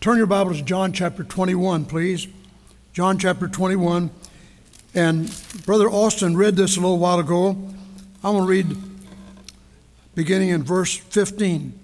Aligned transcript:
Turn 0.00 0.16
your 0.16 0.26
Bibles 0.26 0.56
to 0.56 0.62
John 0.62 0.94
chapter 0.94 1.22
21, 1.22 1.84
please. 1.84 2.26
John 2.94 3.18
chapter 3.18 3.46
21. 3.46 4.10
And 4.94 5.42
Brother 5.66 5.90
Austin 5.90 6.38
read 6.38 6.56
this 6.56 6.78
a 6.78 6.80
little 6.80 6.96
while 6.96 7.18
ago. 7.18 7.50
I'm 8.24 8.32
going 8.34 8.44
to 8.44 8.48
read 8.48 8.76
beginning 10.14 10.48
in 10.48 10.62
verse 10.62 10.96
15. 10.96 11.78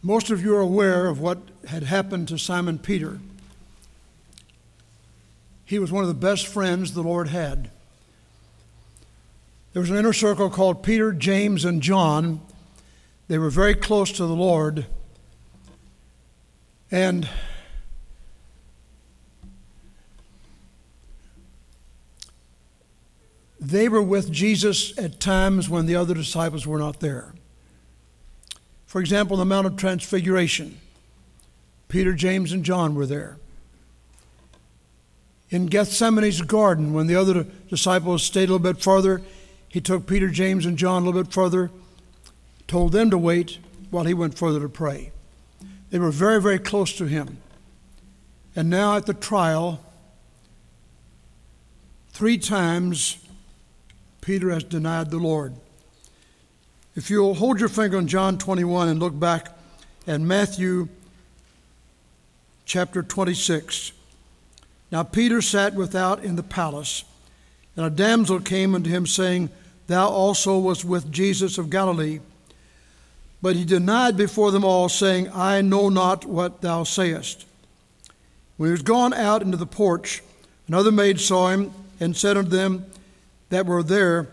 Most 0.00 0.30
of 0.30 0.40
you 0.40 0.56
are 0.56 0.60
aware 0.60 1.08
of 1.08 1.20
what 1.20 1.36
had 1.66 1.82
happened 1.82 2.28
to 2.28 2.38
Simon 2.38 2.78
Peter. 2.78 3.18
He 5.66 5.78
was 5.78 5.92
one 5.92 6.02
of 6.02 6.08
the 6.08 6.14
best 6.14 6.46
friends 6.46 6.94
the 6.94 7.02
Lord 7.02 7.28
had. 7.28 7.70
There 9.74 9.80
was 9.80 9.90
an 9.90 9.98
inner 9.98 10.14
circle 10.14 10.48
called 10.48 10.82
Peter, 10.82 11.12
James, 11.12 11.66
and 11.66 11.82
John. 11.82 12.40
They 13.28 13.38
were 13.38 13.50
very 13.50 13.74
close 13.74 14.10
to 14.12 14.26
the 14.26 14.34
Lord. 14.34 14.86
And 16.90 17.28
they 23.60 23.88
were 23.88 24.02
with 24.02 24.32
Jesus 24.32 24.96
at 24.98 25.20
times 25.20 25.68
when 25.68 25.84
the 25.84 25.94
other 25.94 26.14
disciples 26.14 26.66
were 26.66 26.78
not 26.78 27.00
there. 27.00 27.34
For 28.86 29.00
example, 29.00 29.36
the 29.36 29.44
Mount 29.44 29.66
of 29.66 29.76
Transfiguration, 29.76 30.80
Peter, 31.88 32.14
James, 32.14 32.52
and 32.52 32.64
John 32.64 32.94
were 32.94 33.04
there. 33.04 33.36
In 35.50 35.66
Gethsemane's 35.66 36.40
garden, 36.40 36.94
when 36.94 37.06
the 37.06 37.16
other 37.16 37.44
disciples 37.68 38.22
stayed 38.22 38.48
a 38.48 38.52
little 38.52 38.58
bit 38.58 38.82
farther, 38.82 39.20
he 39.68 39.82
took 39.82 40.06
Peter, 40.06 40.28
James, 40.28 40.64
and 40.64 40.78
John 40.78 41.02
a 41.02 41.04
little 41.04 41.22
bit 41.22 41.32
further, 41.32 41.70
told 42.68 42.92
them 42.92 43.10
to 43.10 43.18
wait 43.18 43.58
while 43.90 44.04
he 44.04 44.14
went 44.14 44.38
further 44.38 44.60
to 44.60 44.68
pray. 44.68 45.10
They 45.90 45.98
were 45.98 46.12
very, 46.12 46.40
very 46.40 46.58
close 46.60 46.92
to 46.98 47.06
him. 47.06 47.38
And 48.54 48.70
now 48.70 48.96
at 48.96 49.06
the 49.06 49.14
trial, 49.14 49.80
three 52.10 52.38
times 52.38 53.18
Peter 54.20 54.50
has 54.50 54.62
denied 54.62 55.10
the 55.10 55.18
Lord. 55.18 55.54
If 56.94 57.10
you'll 57.10 57.34
hold 57.34 57.60
your 57.60 57.68
finger 57.68 57.96
on 57.96 58.06
John 58.06 58.38
21 58.38 58.88
and 58.88 59.00
look 59.00 59.18
back 59.18 59.56
at 60.06 60.20
Matthew 60.20 60.88
chapter 62.64 63.02
26. 63.02 63.92
Now 64.92 65.02
Peter 65.02 65.40
sat 65.40 65.74
without 65.74 66.22
in 66.22 66.36
the 66.36 66.42
palace, 66.42 67.04
and 67.76 67.86
a 67.86 67.90
damsel 67.90 68.40
came 68.40 68.74
unto 68.74 68.90
him, 68.90 69.06
saying, 69.06 69.50
Thou 69.86 70.08
also 70.08 70.58
wast 70.58 70.84
with 70.84 71.10
Jesus 71.10 71.56
of 71.56 71.70
Galilee. 71.70 72.20
But 73.40 73.56
he 73.56 73.64
denied 73.64 74.16
before 74.16 74.50
them 74.50 74.64
all, 74.64 74.88
saying, 74.88 75.30
I 75.32 75.60
know 75.60 75.88
not 75.88 76.24
what 76.24 76.60
thou 76.60 76.82
sayest. 76.84 77.46
When 78.56 78.68
he 78.68 78.72
was 78.72 78.82
gone 78.82 79.14
out 79.14 79.42
into 79.42 79.56
the 79.56 79.66
porch, 79.66 80.22
another 80.66 80.90
maid 80.90 81.20
saw 81.20 81.48
him 81.48 81.70
and 82.00 82.16
said 82.16 82.36
unto 82.36 82.50
them 82.50 82.86
that 83.50 83.66
were 83.66 83.82
there, 83.82 84.28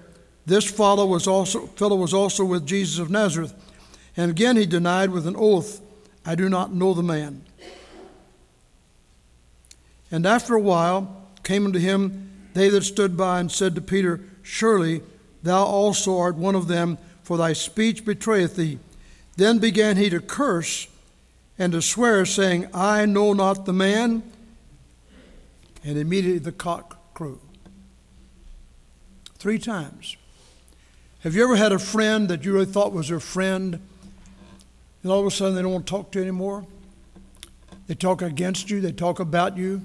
This 0.45 0.70
fellow 0.70 1.06
was 1.06 1.28
also, 1.28 1.67
fellow 1.67 1.95
was 1.95 2.14
also 2.14 2.44
with 2.44 2.66
Jesus 2.66 3.00
of 3.00 3.11
Nazareth. 3.11 3.53
And 4.17 4.31
again 4.31 4.58
he 4.58 4.66
denied 4.66 5.11
with 5.11 5.28
an 5.28 5.36
oath, 5.38 5.81
I 6.26 6.36
do 6.36 6.50
not 6.50 6.73
know 6.73 6.94
the 6.94 7.03
man. 7.03 7.44
And 10.11 10.26
after 10.26 10.56
a 10.56 10.61
while 10.61 11.28
came 11.44 11.66
unto 11.66 11.80
him 11.80 12.31
they 12.53 12.70
that 12.70 12.83
stood 12.83 13.17
by 13.17 13.39
and 13.39 13.52
said 13.52 13.76
to 13.76 13.81
Peter, 13.81 14.22
Surely 14.42 15.03
thou 15.44 15.64
also 15.64 16.17
art 16.17 16.36
one 16.36 16.56
of 16.56 16.67
them, 16.67 16.98
for 17.22 17.38
thy 17.38 17.53
speech 17.53 18.06
betrayeth 18.06 18.56
thee. 18.56 18.80
Then 19.36 19.59
began 19.59 19.97
he 19.97 20.09
to 20.09 20.19
curse 20.19 20.88
and 21.58 21.72
to 21.73 21.81
swear, 21.81 22.25
saying, 22.25 22.67
I 22.73 23.05
know 23.05 23.33
not 23.33 23.66
the 23.66 23.73
man. 23.73 24.23
And 25.83 25.97
immediately 25.97 26.39
the 26.39 26.52
cock 26.52 27.14
crew. 27.14 27.39
Three 29.36 29.59
times. 29.59 30.17
Have 31.20 31.36
you 31.36 31.43
ever 31.43 31.55
had 31.55 31.71
a 31.71 31.80
friend 31.80 32.27
that 32.30 32.43
you 32.45 32.54
really 32.54 32.65
thought 32.65 32.93
was 32.93 33.09
your 33.09 33.20
friend, 33.20 33.80
and 35.04 35.11
all 35.11 35.20
of 35.21 35.26
a 35.26 35.32
sudden 35.32 35.55
they 35.55 35.61
don't 35.61 35.71
want 35.71 35.88
to 35.88 35.89
talk 35.89 36.11
to 36.11 36.20
you 36.20 36.23
anymore? 36.23 36.65
They 37.88 37.95
talk 37.95 38.21
against 38.21 38.70
you, 38.70 38.82
they 38.82 38.92
talk 38.92 39.20
about 39.20 39.58
you, 39.58 39.82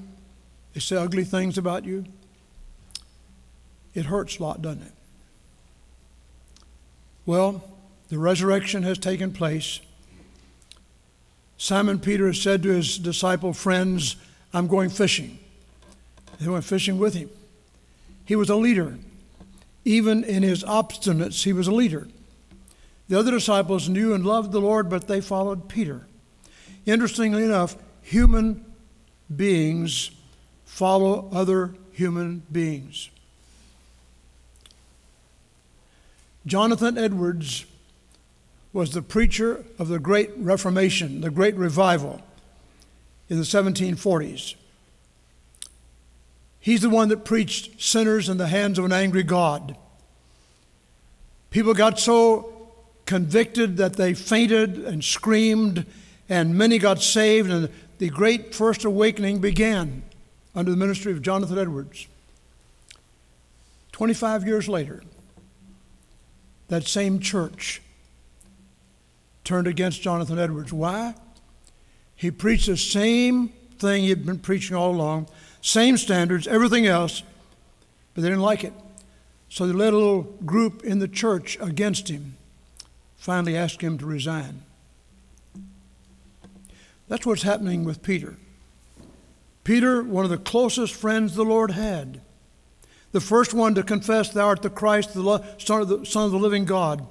they 0.74 0.80
say 0.80 0.96
ugly 0.96 1.24
things 1.24 1.58
about 1.58 1.84
you. 1.84 2.04
It 3.94 4.06
hurts 4.06 4.38
a 4.38 4.42
lot, 4.42 4.62
doesn't 4.62 4.82
it? 4.82 4.92
Well, 7.26 7.62
the 8.10 8.18
resurrection 8.18 8.82
has 8.82 8.98
taken 8.98 9.32
place. 9.32 9.80
Simon 11.56 11.98
Peter 11.98 12.34
said 12.34 12.62
to 12.64 12.70
his 12.70 12.98
disciple 12.98 13.52
friends, 13.52 14.16
I'm 14.52 14.66
going 14.66 14.90
fishing. 14.90 15.38
They 16.40 16.48
went 16.48 16.64
fishing 16.64 16.98
with 16.98 17.14
him. 17.14 17.30
He 18.24 18.34
was 18.34 18.50
a 18.50 18.56
leader. 18.56 18.98
Even 19.84 20.24
in 20.24 20.42
his 20.42 20.64
obstinacy, 20.64 21.50
he 21.50 21.52
was 21.52 21.68
a 21.68 21.72
leader. 21.72 22.08
The 23.08 23.18
other 23.18 23.30
disciples 23.30 23.88
knew 23.88 24.12
and 24.12 24.26
loved 24.26 24.52
the 24.52 24.60
Lord, 24.60 24.90
but 24.90 25.06
they 25.06 25.20
followed 25.20 25.68
Peter. 25.68 26.06
Interestingly 26.86 27.44
enough, 27.44 27.76
human 28.02 28.64
beings 29.34 30.10
follow 30.64 31.28
other 31.32 31.74
human 31.92 32.42
beings. 32.50 33.10
Jonathan 36.46 36.96
Edwards 36.96 37.66
was 38.72 38.92
the 38.92 39.02
preacher 39.02 39.64
of 39.78 39.88
the 39.88 39.98
Great 39.98 40.30
Reformation, 40.36 41.20
the 41.20 41.30
Great 41.30 41.56
Revival 41.56 42.22
in 43.28 43.36
the 43.36 43.44
1740s. 43.44 44.54
He's 46.60 46.82
the 46.82 46.90
one 46.90 47.08
that 47.08 47.24
preached 47.24 47.80
sinners 47.80 48.28
in 48.28 48.36
the 48.36 48.46
hands 48.46 48.78
of 48.78 48.84
an 48.84 48.92
angry 48.92 49.22
God. 49.22 49.76
People 51.50 51.74
got 51.74 51.98
so 51.98 52.70
convicted 53.06 53.78
that 53.78 53.94
they 53.94 54.14
fainted 54.14 54.78
and 54.78 55.02
screamed, 55.02 55.86
and 56.28 56.56
many 56.56 56.78
got 56.78 57.02
saved, 57.02 57.50
and 57.50 57.70
the 57.98 58.10
great 58.10 58.54
first 58.54 58.84
awakening 58.84 59.40
began 59.40 60.02
under 60.54 60.70
the 60.70 60.76
ministry 60.76 61.12
of 61.12 61.22
Jonathan 61.22 61.58
Edwards. 61.58 62.06
25 63.92 64.46
years 64.46 64.68
later, 64.68 65.02
that 66.68 66.86
same 66.86 67.18
church 67.18 67.82
turned 69.50 69.66
against 69.66 70.00
Jonathan 70.00 70.38
Edwards. 70.38 70.72
Why? 70.72 71.12
He 72.14 72.30
preached 72.30 72.66
the 72.66 72.76
same 72.76 73.48
thing 73.80 74.04
he'd 74.04 74.24
been 74.24 74.38
preaching 74.38 74.76
all 74.76 74.92
along, 74.92 75.26
same 75.60 75.96
standards, 75.96 76.46
everything 76.46 76.86
else, 76.86 77.24
but 78.14 78.22
they 78.22 78.28
didn't 78.28 78.44
like 78.44 78.62
it. 78.62 78.72
So 79.48 79.66
they 79.66 79.72
led 79.72 79.92
a 79.92 79.96
little 79.96 80.22
group 80.22 80.84
in 80.84 81.00
the 81.00 81.08
church 81.08 81.58
against 81.60 82.06
him, 82.06 82.36
finally 83.16 83.56
asked 83.56 83.80
him 83.80 83.98
to 83.98 84.06
resign. 84.06 84.62
That's 87.08 87.26
what's 87.26 87.42
happening 87.42 87.82
with 87.82 88.04
Peter. 88.04 88.36
Peter, 89.64 90.00
one 90.00 90.24
of 90.24 90.30
the 90.30 90.38
closest 90.38 90.94
friends 90.94 91.34
the 91.34 91.42
Lord 91.42 91.72
had, 91.72 92.20
the 93.10 93.20
first 93.20 93.52
one 93.52 93.74
to 93.74 93.82
confess, 93.82 94.30
Thou 94.30 94.46
art 94.46 94.62
the 94.62 94.70
Christ, 94.70 95.12
the 95.12 95.42
Son 95.58 95.82
of 95.82 95.88
the, 95.88 96.06
Son 96.06 96.26
of 96.26 96.30
the 96.30 96.38
living 96.38 96.66
God. 96.66 97.04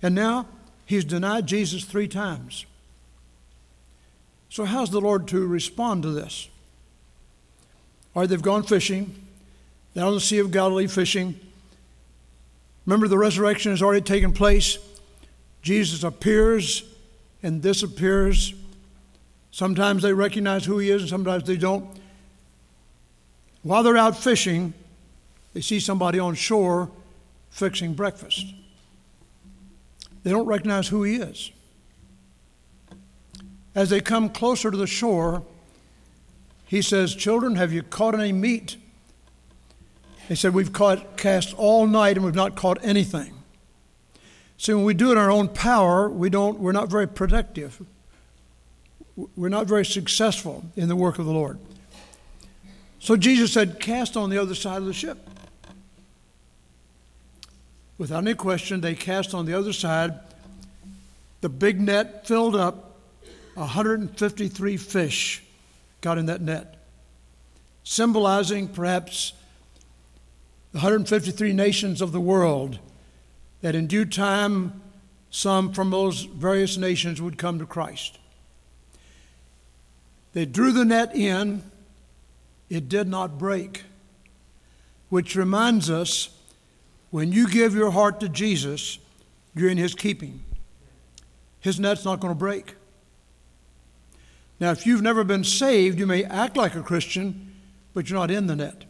And 0.00 0.14
now 0.14 0.46
he's 0.86 1.04
denied 1.04 1.46
Jesus 1.46 1.84
three 1.84 2.08
times. 2.08 2.64
So, 4.48 4.64
how's 4.64 4.90
the 4.90 5.00
Lord 5.00 5.28
to 5.28 5.46
respond 5.46 6.04
to 6.04 6.10
this? 6.10 6.48
All 8.14 8.22
right, 8.22 8.30
they've 8.30 8.40
gone 8.40 8.62
fishing, 8.62 9.14
down 9.94 10.14
the 10.14 10.20
Sea 10.20 10.38
of 10.38 10.50
Galilee 10.50 10.86
fishing. 10.86 11.38
Remember, 12.86 13.08
the 13.08 13.18
resurrection 13.18 13.72
has 13.72 13.82
already 13.82 14.00
taken 14.00 14.32
place. 14.32 14.78
Jesus 15.60 16.04
appears 16.04 16.84
and 17.42 17.60
disappears. 17.60 18.54
Sometimes 19.50 20.02
they 20.02 20.12
recognize 20.12 20.64
who 20.64 20.78
he 20.78 20.90
is, 20.90 21.02
and 21.02 21.10
sometimes 21.10 21.44
they 21.44 21.56
don't. 21.56 21.86
While 23.62 23.82
they're 23.82 23.96
out 23.96 24.16
fishing, 24.16 24.72
they 25.52 25.60
see 25.60 25.80
somebody 25.80 26.18
on 26.18 26.34
shore 26.34 26.88
fixing 27.50 27.94
breakfast. 27.94 28.46
They 30.26 30.32
don't 30.32 30.46
recognize 30.46 30.88
who 30.88 31.04
he 31.04 31.18
is. 31.18 31.52
As 33.76 33.90
they 33.90 34.00
come 34.00 34.28
closer 34.28 34.72
to 34.72 34.76
the 34.76 34.84
shore, 34.84 35.44
he 36.64 36.82
says, 36.82 37.14
Children, 37.14 37.54
have 37.54 37.72
you 37.72 37.84
caught 37.84 38.12
any 38.12 38.32
meat? 38.32 38.76
They 40.28 40.34
said, 40.34 40.52
We've 40.52 40.72
caught, 40.72 41.16
cast 41.16 41.54
all 41.54 41.86
night 41.86 42.16
and 42.16 42.24
we've 42.26 42.34
not 42.34 42.56
caught 42.56 42.84
anything. 42.84 43.34
See, 44.58 44.74
when 44.74 44.82
we 44.82 44.94
do 44.94 45.10
it 45.10 45.12
in 45.12 45.18
our 45.18 45.30
own 45.30 45.46
power, 45.46 46.08
we 46.08 46.28
don't, 46.28 46.58
we're 46.58 46.72
not 46.72 46.88
very 46.88 47.06
productive. 47.06 47.80
We're 49.36 49.48
not 49.48 49.68
very 49.68 49.84
successful 49.84 50.64
in 50.74 50.88
the 50.88 50.96
work 50.96 51.20
of 51.20 51.24
the 51.24 51.32
Lord. 51.32 51.60
So 52.98 53.16
Jesus 53.16 53.52
said, 53.52 53.78
Cast 53.78 54.16
on 54.16 54.30
the 54.30 54.38
other 54.38 54.56
side 54.56 54.78
of 54.78 54.86
the 54.86 54.92
ship. 54.92 55.18
Without 57.98 58.18
any 58.18 58.34
question, 58.34 58.80
they 58.80 58.94
cast 58.94 59.34
on 59.34 59.46
the 59.46 59.54
other 59.54 59.72
side. 59.72 60.20
the 61.40 61.48
big 61.48 61.80
net 61.80 62.26
filled 62.26 62.56
up, 62.56 62.98
153 63.54 64.76
fish 64.76 65.42
got 66.00 66.18
in 66.18 66.26
that 66.26 66.40
net, 66.40 66.76
symbolizing 67.84 68.68
perhaps 68.68 69.32
the 70.72 70.78
153 70.78 71.52
nations 71.52 72.00
of 72.00 72.12
the 72.12 72.20
world 72.20 72.78
that 73.62 73.74
in 73.74 73.86
due 73.86 74.04
time 74.04 74.80
some 75.30 75.72
from 75.72 75.90
those 75.90 76.24
various 76.24 76.76
nations 76.76 77.20
would 77.20 77.38
come 77.38 77.58
to 77.58 77.66
Christ. 77.66 78.18
They 80.32 80.44
drew 80.44 80.72
the 80.72 80.84
net 80.84 81.14
in, 81.14 81.62
it 82.68 82.88
did 82.88 83.08
not 83.08 83.38
break, 83.38 83.84
which 85.08 85.36
reminds 85.36 85.88
us 85.88 86.35
when 87.10 87.32
you 87.32 87.48
give 87.48 87.74
your 87.74 87.90
heart 87.90 88.20
to 88.20 88.28
Jesus, 88.28 88.98
you're 89.54 89.70
in 89.70 89.78
His 89.78 89.94
keeping. 89.94 90.42
His 91.60 91.80
net's 91.80 92.04
not 92.04 92.20
going 92.20 92.32
to 92.32 92.38
break. 92.38 92.74
Now, 94.58 94.70
if 94.70 94.86
you've 94.86 95.02
never 95.02 95.24
been 95.24 95.44
saved, 95.44 95.98
you 95.98 96.06
may 96.06 96.24
act 96.24 96.56
like 96.56 96.74
a 96.74 96.82
Christian, 96.82 97.54
but 97.92 98.08
you're 98.08 98.18
not 98.18 98.30
in 98.30 98.46
the 98.46 98.56
net. 98.56 98.84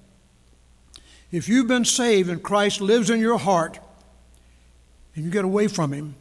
If 1.32 1.48
you've 1.48 1.66
been 1.66 1.84
saved 1.84 2.28
and 2.28 2.42
Christ 2.42 2.80
lives 2.80 3.10
in 3.10 3.20
your 3.20 3.38
heart 3.38 3.78
and 5.14 5.24
you 5.24 5.30
get 5.30 5.44
away 5.44 5.66
from 5.68 5.92
Him, 5.92 6.14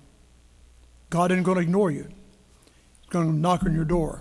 God 1.10 1.32
isn't 1.32 1.44
going 1.44 1.56
to 1.56 1.62
ignore 1.62 1.92
you. 1.92 2.08
He's 3.02 3.10
going 3.10 3.32
to 3.32 3.38
knock 3.38 3.64
on 3.64 3.74
your 3.74 3.86
door. 3.86 4.20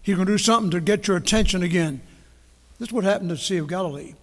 He's 0.00 0.14
going 0.14 0.26
to 0.26 0.32
do 0.32 0.38
something 0.38 0.70
to 0.70 0.80
get 0.80 1.08
your 1.08 1.16
attention 1.16 1.62
again. 1.62 2.00
This 2.78 2.88
is 2.88 2.92
what 2.92 3.04
happened 3.04 3.30
at 3.32 3.38
the 3.38 3.42
Sea 3.42 3.58
of 3.58 3.66
Galilee. 3.66 4.14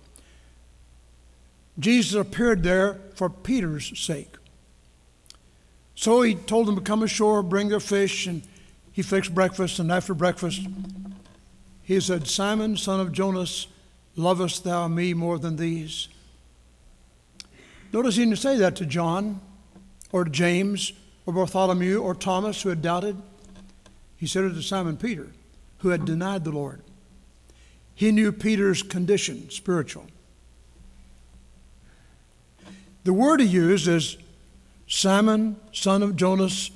Jesus 1.78 2.14
appeared 2.14 2.64
there 2.64 3.00
for 3.16 3.30
Peter's 3.30 4.00
sake. 4.00 4.36
So 5.96 6.22
he 6.22 6.36
told 6.36 6.68
them 6.68 6.76
to 6.76 6.82
come 6.82 7.04
ashore, 7.04 7.42
bring 7.42 7.70
their 7.70 7.80
fish, 7.80 8.28
and 8.28 8.44
he 8.92 9.02
fixed 9.02 9.34
breakfast. 9.34 9.80
And 9.80 9.92
after 9.92 10.14
breakfast, 10.14 10.62
he 11.84 12.00
said, 12.00 12.28
Simon, 12.28 12.78
son 12.78 13.00
of 13.00 13.12
Jonas, 13.12 13.68
lovest 14.16 14.64
thou 14.64 14.88
me 14.88 15.14
more 15.14 15.38
than 15.38 15.56
these? 15.56 16.08
Notice 17.94 18.16
he 18.16 18.26
didn't 18.26 18.40
say 18.40 18.58
that 18.58 18.76
to 18.78 18.86
John 18.86 19.40
or 20.12 20.26
to 20.26 20.30
James 20.30 20.94
or 21.26 21.34
Bartholomew 21.34 22.02
or 22.02 22.14
Thomas 22.14 22.62
who 22.62 22.70
had 22.70 22.82
doubted. 22.82 23.22
He 24.18 24.28
said 24.28 24.44
it 24.44 24.54
to 24.54 24.62
Simon 24.62 24.98
Peter 24.98 25.28
who 25.80 25.90
had 25.90 26.06
denied 26.06 26.44
the 26.44 26.52
Lord. 26.52 26.82
He 27.94 28.12
knew 28.12 28.32
Peter's 28.32 28.84
condition, 28.84 29.50
spiritual. 29.50 30.08
The 33.06 33.14
word 33.14 33.40
he 33.40 33.48
used 33.48 33.88
is 33.88 34.18
Simon, 34.88 35.56
son 35.72 36.04
of 36.04 36.18
Jonas, 36.18 36.72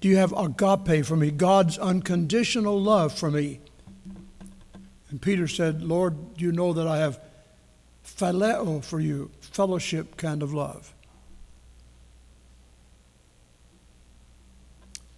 do 0.00 0.08
you 0.08 0.16
have 0.16 0.32
agape 0.32 1.04
for 1.04 1.16
me, 1.16 1.30
God's 1.30 1.78
unconditional 1.78 2.80
love 2.80 3.12
for 3.12 3.30
me? 3.30 3.60
And 5.10 5.20
Peter 5.20 5.46
said, 5.46 5.82
Lord, 5.82 6.36
do 6.36 6.44
you 6.44 6.52
know 6.52 6.72
that 6.72 6.86
I 6.86 6.98
have 6.98 7.20
phileo 8.04 8.82
for 8.84 9.00
you, 9.00 9.30
fellowship 9.40 10.16
kind 10.16 10.42
of 10.42 10.52
love. 10.52 10.94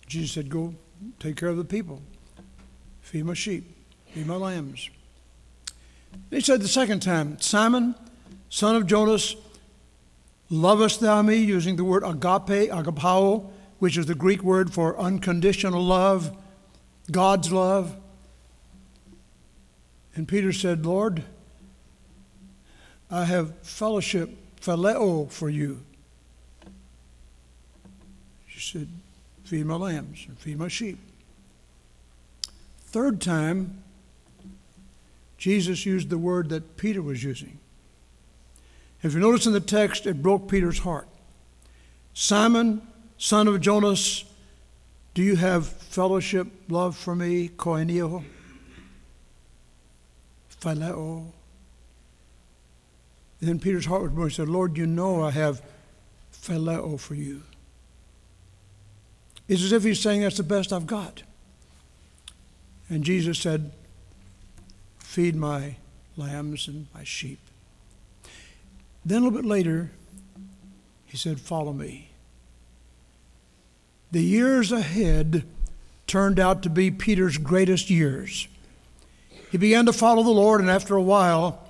Jesus 0.07 0.33
said, 0.33 0.49
Go 0.49 0.75
take 1.19 1.37
care 1.37 1.49
of 1.49 1.57
the 1.57 1.65
people, 1.65 2.01
feed 3.01 3.25
my 3.25 3.35
sheep, 3.35 3.65
feed 4.13 4.27
my 4.27 4.37
lambs. 4.37 4.89
He 6.31 6.41
said 6.41 6.61
the 6.61 6.69
second 6.69 7.01
time, 7.01 7.39
Simon, 7.41 7.95
son 8.49 8.77
of 8.77 8.87
Jonas, 8.87 9.37
lovest 10.51 11.01
thou 11.01 11.23
me, 11.23 11.37
using 11.37 11.77
the 11.77 11.85
word 11.85 12.03
agape, 12.03 12.71
agapao, 12.71 13.51
which 13.79 13.97
is 13.97 14.07
the 14.07 14.15
Greek 14.15 14.43
word 14.43 14.73
for 14.73 14.99
unconditional 14.99 15.83
love, 15.83 16.37
God's 17.11 17.53
love. 17.53 17.97
And 20.15 20.27
Peter 20.27 20.53
said, 20.53 20.87
Lord, 20.87 21.23
I 23.11 23.25
have 23.25 23.57
fellowship, 23.59 24.31
phileo, 24.61 25.31
for 25.31 25.51
you. 25.51 25.83
She 28.49 28.79
said, 28.79 28.89
Feed 29.45 29.67
my 29.67 29.77
lambs 29.77 30.25
and 30.27 30.37
feed 30.37 30.59
my 30.59 30.67
sheep. 30.67 30.99
Third 32.87 33.21
time, 33.21 33.85
Jesus 35.39 35.87
used 35.87 36.11
the 36.11 36.19
word 36.19 36.49
that 36.49 36.77
Peter 36.77 37.03
was 37.03 37.23
using. 37.23 37.59
If 39.03 39.15
you 39.15 39.21
notice 39.21 39.47
in 39.47 39.53
the 39.53 39.61
text, 39.61 40.07
it 40.07 40.23
broke 40.23 40.49
Peter's 40.49 40.81
heart. 40.81 41.09
Simon, 42.15 42.87
son 43.19 43.47
of 43.47 43.61
Jonas, 43.61 44.25
do 45.15 45.23
you 45.23 45.37
have 45.37 45.67
fellowship, 45.67 46.49
love 46.69 46.97
for 46.97 47.15
me, 47.15 47.49
koineo? 47.49 48.25
phileo. 50.61 51.27
Then 53.41 53.61
Peter's 53.61 53.87
heart 53.87 54.03
was 54.03 54.13
broken. 54.13 54.31
He 54.31 54.35
said, 54.35 54.49
Lord, 54.49 54.77
you 54.77 54.87
know 54.87 55.23
I 55.23 55.31
have 55.31 55.63
phileo 56.33 56.99
for 56.99 57.15
you. 57.15 57.43
It's 59.49 59.63
as 59.63 59.73
if 59.73 59.85
he's 59.85 60.01
saying 60.01 60.23
that's 60.23 60.39
the 60.39 60.43
best 60.43 60.73
I've 60.73 60.87
got. 60.87 61.23
And 62.89 63.05
Jesus 63.05 63.39
said, 63.39 63.73
Feed 64.99 65.37
my 65.37 65.77
lambs 66.17 66.67
and 66.67 66.89
my 66.95 67.05
sheep. 67.05 67.39
Then 69.07 69.23
a 69.23 69.25
little 69.27 69.41
bit 69.41 69.49
later, 69.49 69.93
he 71.05 71.17
said, 71.17 71.39
Follow 71.39 71.73
me. 71.73 72.11
The 74.11 74.21
years 74.21 74.73
ahead 74.73 75.45
turned 76.09 76.41
out 76.41 76.65
to 76.65 76.71
be 76.71 76.91
Peter's 76.91 77.39
greatest 77.39 77.89
years. 77.89 78.49
He 79.53 79.59
began 79.59 79.87
to 79.87 79.93
follow 79.93 80.25
the 80.25 80.31
Lord, 80.31 80.61
and 80.61 80.69
after 80.69 80.97
a 80.97 81.03
while, 81.03 81.63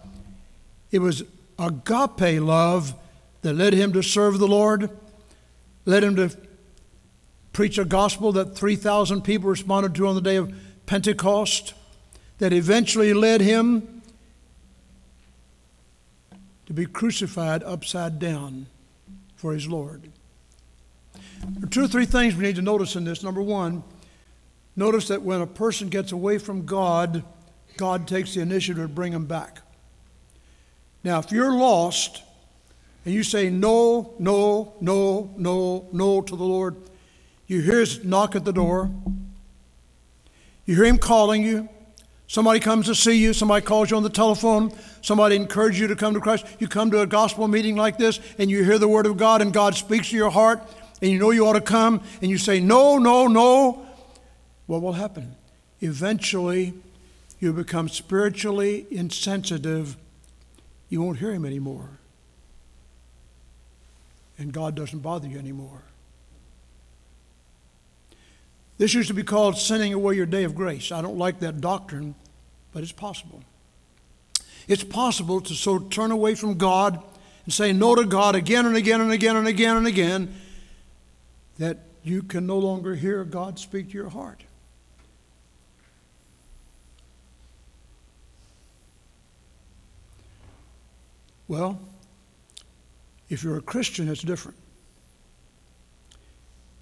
it 0.90 1.00
was 1.00 1.24
agape 1.58 2.40
love 2.40 2.94
that 3.42 3.52
led 3.52 3.74
him 3.74 3.92
to 3.92 4.02
serve 4.02 4.38
the 4.38 4.48
Lord, 4.48 4.88
led 5.84 6.04
him 6.04 6.16
to 6.16 6.34
preach 7.52 7.76
a 7.76 7.84
gospel 7.84 8.32
that 8.32 8.56
3,000 8.56 9.20
people 9.20 9.50
responded 9.50 9.94
to 9.94 10.06
on 10.06 10.14
the 10.14 10.22
day 10.22 10.36
of 10.36 10.54
Pentecost, 10.86 11.74
that 12.38 12.54
eventually 12.54 13.12
led 13.12 13.42
him 13.42 13.95
to 16.66 16.72
be 16.72 16.86
crucified 16.86 17.62
upside 17.62 18.18
down 18.18 18.66
for 19.36 19.52
his 19.52 19.68
Lord. 19.68 20.10
There 21.48 21.64
are 21.64 21.70
two 21.70 21.84
or 21.84 21.88
three 21.88 22.06
things 22.06 22.34
we 22.34 22.44
need 22.44 22.56
to 22.56 22.62
notice 22.62 22.96
in 22.96 23.04
this. 23.04 23.22
Number 23.22 23.42
one, 23.42 23.82
notice 24.74 25.08
that 25.08 25.22
when 25.22 25.40
a 25.40 25.46
person 25.46 25.88
gets 25.88 26.12
away 26.12 26.38
from 26.38 26.66
God, 26.66 27.22
God 27.76 28.08
takes 28.08 28.34
the 28.34 28.40
initiative 28.40 28.82
to 28.82 28.88
bring 28.88 29.12
them 29.12 29.26
back. 29.26 29.60
Now, 31.04 31.18
if 31.20 31.30
you're 31.30 31.52
lost 31.52 32.22
and 33.04 33.14
you 33.14 33.22
say 33.22 33.48
no, 33.48 34.14
no, 34.18 34.74
no, 34.80 35.32
no, 35.36 35.86
no 35.92 36.20
to 36.20 36.36
the 36.36 36.44
Lord, 36.44 36.76
you 37.46 37.60
hear 37.60 37.80
his 37.80 38.04
knock 38.04 38.34
at 38.34 38.44
the 38.44 38.52
door, 38.52 38.90
you 40.64 40.74
hear 40.74 40.84
him 40.84 40.98
calling 40.98 41.44
you, 41.44 41.68
Somebody 42.28 42.58
comes 42.58 42.86
to 42.86 42.94
see 42.94 43.16
you, 43.18 43.32
somebody 43.32 43.64
calls 43.64 43.90
you 43.90 43.96
on 43.96 44.02
the 44.02 44.10
telephone, 44.10 44.72
somebody 45.00 45.36
encourages 45.36 45.80
you 45.80 45.86
to 45.86 45.96
come 45.96 46.14
to 46.14 46.20
Christ. 46.20 46.44
You 46.58 46.66
come 46.66 46.90
to 46.90 47.00
a 47.00 47.06
gospel 47.06 47.46
meeting 47.46 47.76
like 47.76 47.98
this 47.98 48.18
and 48.38 48.50
you 48.50 48.64
hear 48.64 48.78
the 48.78 48.88
word 48.88 49.06
of 49.06 49.16
God 49.16 49.42
and 49.42 49.52
God 49.52 49.76
speaks 49.76 50.10
to 50.10 50.16
your 50.16 50.30
heart 50.30 50.60
and 51.00 51.10
you 51.10 51.18
know 51.18 51.30
you 51.30 51.46
ought 51.46 51.52
to 51.52 51.60
come 51.60 52.02
and 52.20 52.30
you 52.30 52.38
say, 52.38 52.58
No, 52.58 52.98
no, 52.98 53.28
no. 53.28 53.86
What 54.66 54.82
will 54.82 54.94
happen? 54.94 55.36
Eventually, 55.80 56.74
you 57.38 57.52
become 57.52 57.88
spiritually 57.88 58.86
insensitive. 58.90 59.96
You 60.88 61.02
won't 61.02 61.18
hear 61.18 61.32
Him 61.32 61.44
anymore. 61.44 61.90
And 64.38 64.52
God 64.52 64.74
doesn't 64.74 65.00
bother 65.00 65.28
you 65.28 65.38
anymore. 65.38 65.82
This 68.78 68.92
used 68.92 69.08
to 69.08 69.14
be 69.14 69.22
called 69.22 69.56
sending 69.56 69.94
away 69.94 70.14
your 70.14 70.26
day 70.26 70.44
of 70.44 70.54
grace. 70.54 70.92
I 70.92 71.00
don't 71.00 71.16
like 71.16 71.40
that 71.40 71.60
doctrine, 71.60 72.14
but 72.72 72.82
it's 72.82 72.92
possible. 72.92 73.42
It's 74.68 74.84
possible 74.84 75.40
to 75.40 75.54
so 75.54 75.78
turn 75.78 76.10
away 76.10 76.34
from 76.34 76.58
God 76.58 77.02
and 77.44 77.54
say 77.54 77.72
no 77.72 77.94
to 77.94 78.04
God 78.04 78.34
again 78.34 78.66
and 78.66 78.76
again 78.76 79.00
and 79.00 79.12
again 79.12 79.36
and 79.36 79.48
again 79.48 79.76
and 79.76 79.86
again 79.86 80.34
that 81.58 81.78
you 82.02 82.22
can 82.22 82.46
no 82.46 82.58
longer 82.58 82.94
hear 82.94 83.24
God 83.24 83.58
speak 83.58 83.88
to 83.88 83.94
your 83.94 84.10
heart. 84.10 84.42
Well, 91.48 91.80
if 93.28 93.42
you're 93.42 93.56
a 93.56 93.62
Christian, 93.62 94.08
it's 94.08 94.22
different. 94.22 94.58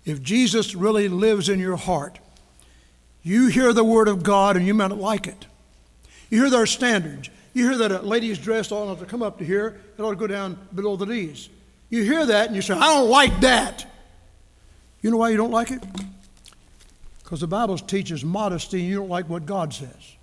If 0.04 0.22
Jesus 0.22 0.74
really 0.74 1.08
lives 1.08 1.48
in 1.48 1.58
your 1.58 1.76
heart, 1.76 2.18
you 3.22 3.46
hear 3.46 3.72
the 3.72 3.84
Word 3.84 4.08
of 4.08 4.22
God 4.22 4.56
and 4.56 4.66
you 4.66 4.74
might 4.74 4.88
not 4.88 4.98
like 4.98 5.26
it. 5.26 5.46
You 6.30 6.42
hear 6.42 6.50
their 6.50 6.66
standards. 6.66 7.30
You 7.54 7.68
hear 7.70 7.78
that 7.78 7.92
a 7.92 8.00
lady's 8.00 8.38
dress 8.38 8.70
ought 8.70 8.98
to 8.98 9.06
come 9.06 9.22
up 9.22 9.38
to 9.38 9.44
here, 9.44 9.80
it 9.96 10.02
ought 10.02 10.10
to 10.10 10.16
go 10.16 10.26
down 10.26 10.58
below 10.74 10.96
the 10.96 11.06
knees. 11.06 11.48
You 11.88 12.02
hear 12.02 12.26
that 12.26 12.48
and 12.48 12.56
you 12.56 12.62
say, 12.62 12.74
I 12.74 12.98
don't 12.98 13.08
like 13.08 13.40
that. 13.40 13.86
You 15.00 15.10
know 15.10 15.16
why 15.18 15.30
you 15.30 15.36
don't 15.36 15.52
like 15.52 15.70
it? 15.70 15.82
Because 17.22 17.40
the 17.40 17.46
Bible 17.46 17.78
teaches 17.78 18.24
modesty 18.24 18.80
and 18.80 18.88
you 18.88 18.96
don't 18.96 19.08
like 19.08 19.28
what 19.28 19.46
God 19.46 19.72
says. 19.72 20.16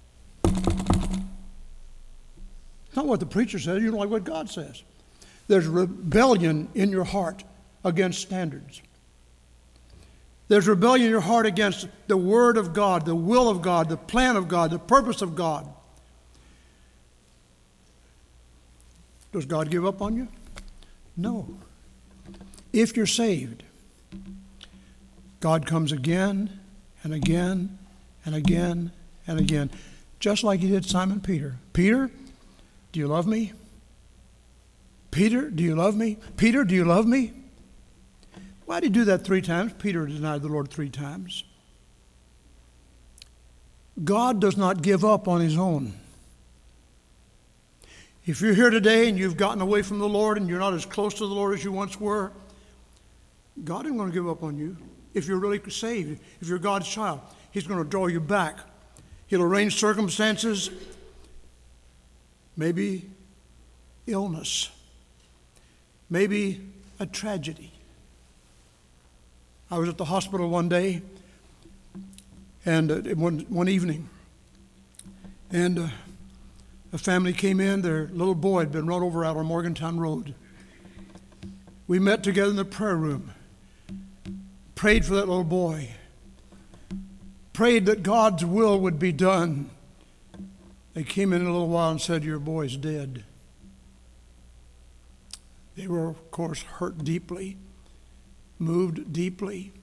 Not 2.95 3.05
what 3.05 3.19
the 3.19 3.25
preacher 3.25 3.57
says, 3.57 3.81
you 3.81 3.89
don't 3.89 4.00
like 4.00 4.09
what 4.09 4.23
God 4.23 4.50
says. 4.50 4.83
There's 5.47 5.65
rebellion 5.65 6.67
in 6.75 6.89
your 6.89 7.03
heart 7.03 7.43
against 7.83 8.21
standards. 8.21 8.81
There's 10.51 10.67
rebellion 10.67 11.05
in 11.05 11.12
your 11.12 11.22
heart 11.22 11.46
against 11.46 11.88
the 12.08 12.17
Word 12.17 12.58
of 12.58 12.74
God, 12.74 13.05
the 13.05 13.15
will 13.15 13.48
of 13.48 13.62
God, 13.62 13.88
the 13.88 13.96
plan 13.96 14.36
of 14.36 14.50
God, 14.50 14.70
the 14.70 14.79
purpose 14.79 15.22
of 15.22 15.34
God. 15.34 15.65
Does 19.31 19.46
God 19.46 19.72
give 19.72 19.86
up 19.86 20.01
on 20.01 20.17
you? 20.17 20.27
No. 21.15 21.58
If 22.74 22.98
you're 22.98 23.05
saved, 23.05 23.63
God 25.39 25.65
comes 25.65 25.93
again 25.93 26.60
and 27.01 27.13
again 27.13 27.79
and 28.25 28.36
again 28.36 28.91
and 29.25 29.39
again, 29.39 29.72
just 30.20 30.43
like 30.43 30.60
he 30.60 30.67
did 30.67 30.84
Simon 30.84 31.22
Peter. 31.22 31.60
Peter, 31.72 32.12
do 32.91 33.00
you 33.00 33.08
love 33.08 33.25
me? 33.25 33.53
Peter, 35.12 35.50
do 35.50 35.63
you 35.63 35.77
love 35.77 35.96
me? 35.96 36.17
Peter, 36.36 36.65
do 36.65 36.75
you 36.75 36.84
love 36.84 37.08
me? 37.08 37.31
Why 38.72 38.80
did 38.80 38.96
he 38.96 39.01
do 39.01 39.04
that 39.04 39.25
three 39.25 39.42
times? 39.42 39.74
Peter 39.80 40.06
denied 40.06 40.44
the 40.44 40.48
Lord 40.48 40.70
three 40.70 40.88
times. 40.88 41.44
God 44.01 44.40
does 44.40 44.56
not 44.56 44.82
give 44.82 45.04
up 45.04 45.28
on 45.28 45.42
his 45.42 45.58
own. 45.58 45.92
If 48.25 48.40
you're 48.40 48.54
here 48.54 48.70
today 48.70 49.10
and 49.10 49.20
you've 49.20 49.36
gotten 49.36 49.60
away 49.62 49.82
from 49.82 50.00
the 50.00 50.08
Lord 50.08 50.38
and 50.38 50.48
you're 50.48 50.58
not 50.58 50.74
as 50.74 50.86
close 50.86 51.16
to 51.16 51.28
the 51.28 51.34
Lord 51.34 51.54
as 51.54 51.66
you 51.66 51.74
once 51.74 52.00
were, 52.00 52.32
God 53.62 53.86
isn't 53.88 53.98
going 53.98 54.10
to 54.10 54.13
give 54.13 54.30
up 54.30 54.42
on 54.42 54.58
you. 54.58 54.78
If 55.13 55.28
you're 55.28 55.38
really 55.38 55.60
saved, 55.70 56.22
if 56.40 56.48
you're 56.48 56.58
God's 56.58 56.88
child, 56.88 57.20
He's 57.51 57.68
going 57.68 57.84
to 57.84 57.90
draw 57.90 58.08
you 58.08 58.22
back. 58.22 58.58
He'll 59.28 59.44
arrange 59.44 59.82
circumstances, 59.82 60.70
maybe 62.56 63.10
illness, 64.08 64.70
maybe 66.10 66.62
a 67.01 67.06
tragedy. 67.06 67.71
I 69.72 69.78
was 69.78 69.88
at 69.88 69.98
the 69.98 70.04
hospital 70.04 70.50
one 70.50 70.68
day, 70.68 71.01
and 72.66 72.92
uh, 72.92 72.96
one, 73.16 73.46
one 73.48 73.70
evening, 73.70 74.10
and 75.50 75.80
uh, 75.80 75.88
a 76.92 76.98
family 76.98 77.32
came 77.32 77.62
in. 77.62 77.82
Their 77.82 78.08
little 78.08 78.36
boy 78.36 78.60
had 78.60 78.74
been 78.74 78.86
run 78.86 79.01
over 79.01 79.24
out 79.24 79.38
on 79.38 79.46
Morgantown 79.46 79.98
Road. 79.98 80.36
We 81.88 82.00
met 82.00 82.22
together 82.22 82.50
in 82.50 82.58
the 82.58 82.66
prayer 82.66 82.98
room, 82.98 83.32
prayed 84.75 85.06
for 85.06 85.13
that 85.16 85.30
little 85.30 85.46
boy, 85.46 85.92
prayed 87.54 87.86
that 87.86 88.04
God's 88.04 88.44
will 88.44 88.78
would 88.78 89.00
be 89.00 89.13
done. 89.13 89.70
They 90.96 91.04
came 91.04 91.32
in 91.32 91.44
a 91.44 91.50
little 91.50 91.70
while 91.70 91.92
and 91.92 92.01
said, 92.01 92.25
Your 92.25 92.40
boy's 92.40 92.75
dead. 92.75 93.24
They 95.78 95.88
were, 95.88 96.10
of 96.10 96.30
course, 96.30 96.62
hurt 96.63 97.06
deeply 97.06 97.56
moved 98.62 99.12
deeply. 99.12 99.74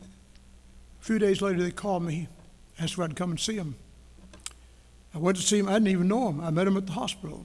A 0.00 1.04
few 1.04 1.18
days 1.18 1.42
later, 1.42 1.62
they 1.62 1.72
called 1.72 2.04
me, 2.04 2.28
asked 2.78 2.92
if 2.92 3.00
I'd 3.00 3.16
come 3.16 3.30
and 3.30 3.40
see 3.40 3.56
them. 3.56 3.74
I 5.14 5.18
went 5.18 5.36
to 5.38 5.42
see 5.42 5.58
him. 5.58 5.68
I 5.68 5.72
didn't 5.72 5.88
even 5.88 6.08
know 6.08 6.28
him. 6.28 6.40
I 6.40 6.50
met 6.50 6.66
him 6.66 6.76
at 6.76 6.86
the 6.86 6.92
hospital. 6.92 7.44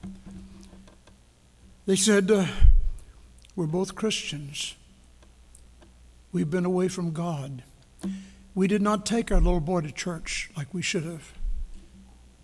They 1.85 1.95
said, 1.95 2.29
uh, 2.29 2.45
We're 3.55 3.65
both 3.65 3.95
Christians. 3.95 4.75
We've 6.31 6.49
been 6.49 6.65
away 6.65 6.87
from 6.87 7.13
God. 7.13 7.63
We 8.53 8.67
did 8.67 8.81
not 8.81 9.05
take 9.05 9.31
our 9.31 9.39
little 9.39 9.59
boy 9.59 9.81
to 9.81 9.91
church 9.91 10.49
like 10.55 10.73
we 10.73 10.81
should 10.81 11.03
have. 11.03 11.33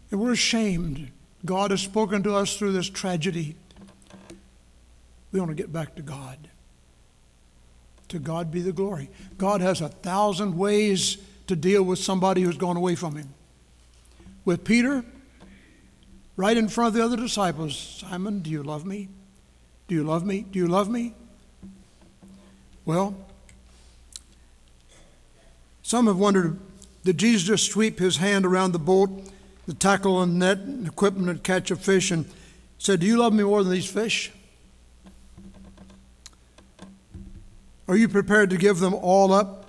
And 0.09 0.19
we're 0.19 0.33
ashamed. 0.33 1.11
God 1.45 1.71
has 1.71 1.81
spoken 1.81 2.23
to 2.23 2.35
us 2.35 2.55
through 2.55 2.71
this 2.71 2.89
tragedy. 2.89 3.55
We 5.33 5.39
want 5.39 5.49
to 5.49 5.55
get 5.55 5.73
back 5.73 5.95
to 5.95 6.01
God. 6.01 6.47
To 8.09 8.19
God 8.19 8.51
be 8.51 8.61
the 8.61 8.71
glory. 8.71 9.09
God 9.37 9.59
has 9.59 9.81
a 9.81 9.89
thousand 9.89 10.55
ways 10.57 11.17
to 11.47 11.55
deal 11.55 11.83
with 11.83 11.99
somebody 11.99 12.43
who's 12.43 12.55
gone 12.55 12.77
away 12.77 12.95
from 12.95 13.15
Him. 13.15 13.33
With 14.45 14.63
Peter, 14.63 15.03
right 16.37 16.55
in 16.55 16.69
front 16.69 16.89
of 16.89 16.93
the 16.93 17.03
other 17.03 17.17
disciples 17.17 17.75
Simon, 17.75 18.39
do 18.39 18.51
you 18.51 18.61
love 18.61 18.85
me? 18.85 19.09
Do 19.87 19.95
you 19.95 20.03
love 20.03 20.25
me? 20.25 20.41
Do 20.41 20.59
you 20.59 20.67
love 20.67 20.89
me? 20.89 21.15
Well, 22.85 23.15
some 25.81 26.05
have 26.07 26.17
wondered 26.17 26.59
did 27.03 27.17
Jesus 27.17 27.43
just 27.43 27.71
sweep 27.71 27.99
his 27.99 28.17
hand 28.17 28.45
around 28.45 28.71
the 28.71 28.79
boat, 28.79 29.09
the 29.65 29.73
tackle 29.73 30.21
and 30.21 30.39
net 30.39 30.59
and 30.59 30.87
equipment 30.87 31.27
to 31.35 31.41
catch 31.41 31.71
a 31.71 31.75
fish 31.75 32.11
and 32.11 32.25
said, 32.77 32.99
Do 32.99 33.07
you 33.07 33.17
love 33.17 33.33
me 33.33 33.43
more 33.43 33.63
than 33.63 33.73
these 33.73 33.89
fish? 33.89 34.31
Are 37.87 37.97
you 37.97 38.07
prepared 38.07 38.49
to 38.51 38.57
give 38.57 38.79
them 38.79 38.93
all 38.93 39.33
up? 39.33 39.65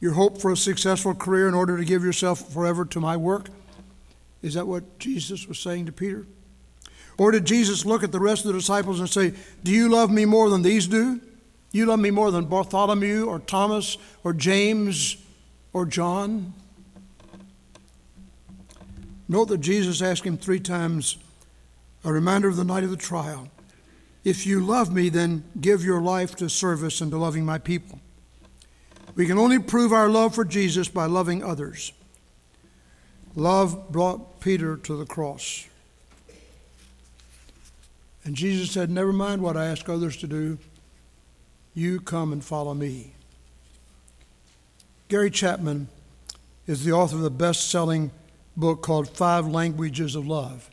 Your 0.00 0.12
hope 0.12 0.40
for 0.40 0.52
a 0.52 0.56
successful 0.56 1.14
career 1.14 1.48
in 1.48 1.54
order 1.54 1.76
to 1.76 1.84
give 1.84 2.04
yourself 2.04 2.52
forever 2.52 2.84
to 2.86 3.00
my 3.00 3.16
work? 3.16 3.48
Is 4.42 4.54
that 4.54 4.66
what 4.66 4.98
Jesus 4.98 5.46
was 5.46 5.58
saying 5.58 5.86
to 5.86 5.92
Peter? 5.92 6.26
Or 7.18 7.30
did 7.30 7.46
Jesus 7.46 7.86
look 7.86 8.02
at 8.02 8.12
the 8.12 8.20
rest 8.20 8.44
of 8.44 8.52
the 8.52 8.58
disciples 8.58 9.00
and 9.00 9.08
say, 9.08 9.32
Do 9.62 9.72
you 9.72 9.88
love 9.88 10.10
me 10.10 10.24
more 10.24 10.50
than 10.50 10.62
these 10.62 10.86
do? 10.86 11.20
You 11.72 11.86
love 11.86 11.98
me 11.98 12.10
more 12.10 12.30
than 12.30 12.44
Bartholomew 12.44 13.26
or 13.26 13.38
Thomas 13.38 13.96
or 14.22 14.32
James 14.32 15.16
or 15.72 15.86
John? 15.86 16.52
Note 19.28 19.46
that 19.48 19.58
Jesus 19.58 20.02
asked 20.02 20.24
him 20.24 20.36
three 20.36 20.60
times, 20.60 21.16
a 22.04 22.12
reminder 22.12 22.48
of 22.48 22.56
the 22.56 22.64
night 22.64 22.84
of 22.84 22.90
the 22.90 22.96
trial. 22.96 23.48
If 24.26 24.44
you 24.44 24.58
love 24.58 24.92
me, 24.92 25.08
then 25.08 25.44
give 25.60 25.84
your 25.84 26.00
life 26.00 26.34
to 26.36 26.48
service 26.48 27.00
and 27.00 27.12
to 27.12 27.16
loving 27.16 27.44
my 27.44 27.58
people. 27.58 28.00
We 29.14 29.24
can 29.24 29.38
only 29.38 29.60
prove 29.60 29.92
our 29.92 30.08
love 30.08 30.34
for 30.34 30.44
Jesus 30.44 30.88
by 30.88 31.06
loving 31.06 31.44
others. 31.44 31.92
Love 33.36 33.92
brought 33.92 34.40
Peter 34.40 34.76
to 34.78 34.96
the 34.96 35.06
cross. 35.06 35.68
And 38.24 38.34
Jesus 38.34 38.72
said, 38.72 38.90
Never 38.90 39.12
mind 39.12 39.42
what 39.42 39.56
I 39.56 39.66
ask 39.66 39.88
others 39.88 40.16
to 40.16 40.26
do, 40.26 40.58
you 41.72 42.00
come 42.00 42.32
and 42.32 42.44
follow 42.44 42.74
me. 42.74 43.14
Gary 45.06 45.30
Chapman 45.30 45.86
is 46.66 46.82
the 46.82 46.90
author 46.90 47.14
of 47.14 47.22
the 47.22 47.30
best 47.30 47.70
selling 47.70 48.10
book 48.56 48.82
called 48.82 49.08
Five 49.08 49.46
Languages 49.46 50.16
of 50.16 50.26
Love. 50.26 50.68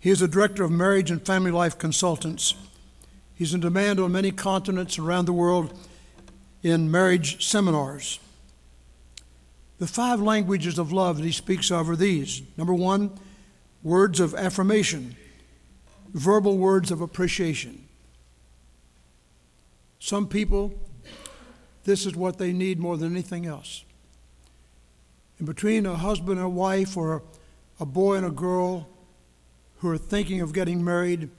He 0.00 0.08
is 0.08 0.22
a 0.22 0.28
director 0.28 0.64
of 0.64 0.70
marriage 0.70 1.10
and 1.10 1.24
family 1.24 1.50
life 1.50 1.76
consultants. 1.76 2.54
He's 3.34 3.52
in 3.52 3.60
demand 3.60 4.00
on 4.00 4.12
many 4.12 4.32
continents 4.32 4.98
around 4.98 5.26
the 5.26 5.32
world 5.32 5.78
in 6.62 6.90
marriage 6.90 7.46
seminars. 7.46 8.18
The 9.78 9.86
five 9.86 10.20
languages 10.20 10.78
of 10.78 10.90
love 10.90 11.18
that 11.18 11.24
he 11.24 11.32
speaks 11.32 11.70
of 11.70 11.88
are 11.88 11.96
these 11.96 12.42
number 12.56 12.74
one, 12.74 13.12
words 13.82 14.20
of 14.20 14.34
affirmation, 14.34 15.16
verbal 16.12 16.56
words 16.56 16.90
of 16.90 17.00
appreciation. 17.00 17.86
Some 19.98 20.28
people, 20.28 20.72
this 21.84 22.06
is 22.06 22.16
what 22.16 22.38
they 22.38 22.52
need 22.52 22.78
more 22.78 22.96
than 22.96 23.12
anything 23.12 23.46
else. 23.46 23.84
And 25.38 25.46
between 25.46 25.86
a 25.86 25.94
husband 25.94 26.38
and 26.38 26.46
a 26.46 26.48
wife, 26.48 26.96
or 26.96 27.22
a 27.78 27.86
boy 27.86 28.16
and 28.16 28.26
a 28.26 28.30
girl, 28.30 28.86
who 29.80 29.90
are 29.90 29.98
thinking 29.98 30.40
of 30.40 30.52
getting 30.52 30.84
married, 30.84 31.30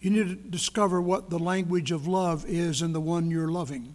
you 0.00 0.10
need 0.10 0.28
to 0.28 0.34
discover 0.34 1.00
what 1.00 1.30
the 1.30 1.38
language 1.38 1.90
of 1.90 2.06
love 2.06 2.44
is 2.46 2.82
in 2.82 2.92
the 2.92 3.00
one 3.00 3.30
you're 3.30 3.48
loving. 3.48 3.94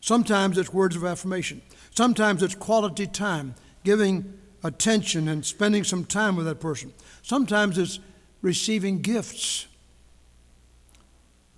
Sometimes 0.00 0.58
it's 0.58 0.72
words 0.72 0.96
of 0.96 1.04
affirmation, 1.04 1.62
sometimes 1.94 2.42
it's 2.42 2.54
quality 2.54 3.06
time, 3.06 3.54
giving 3.84 4.38
attention 4.62 5.28
and 5.28 5.44
spending 5.44 5.84
some 5.84 6.04
time 6.04 6.36
with 6.36 6.46
that 6.46 6.60
person. 6.60 6.92
Sometimes 7.22 7.78
it's 7.78 7.98
receiving 8.42 9.00
gifts. 9.00 9.66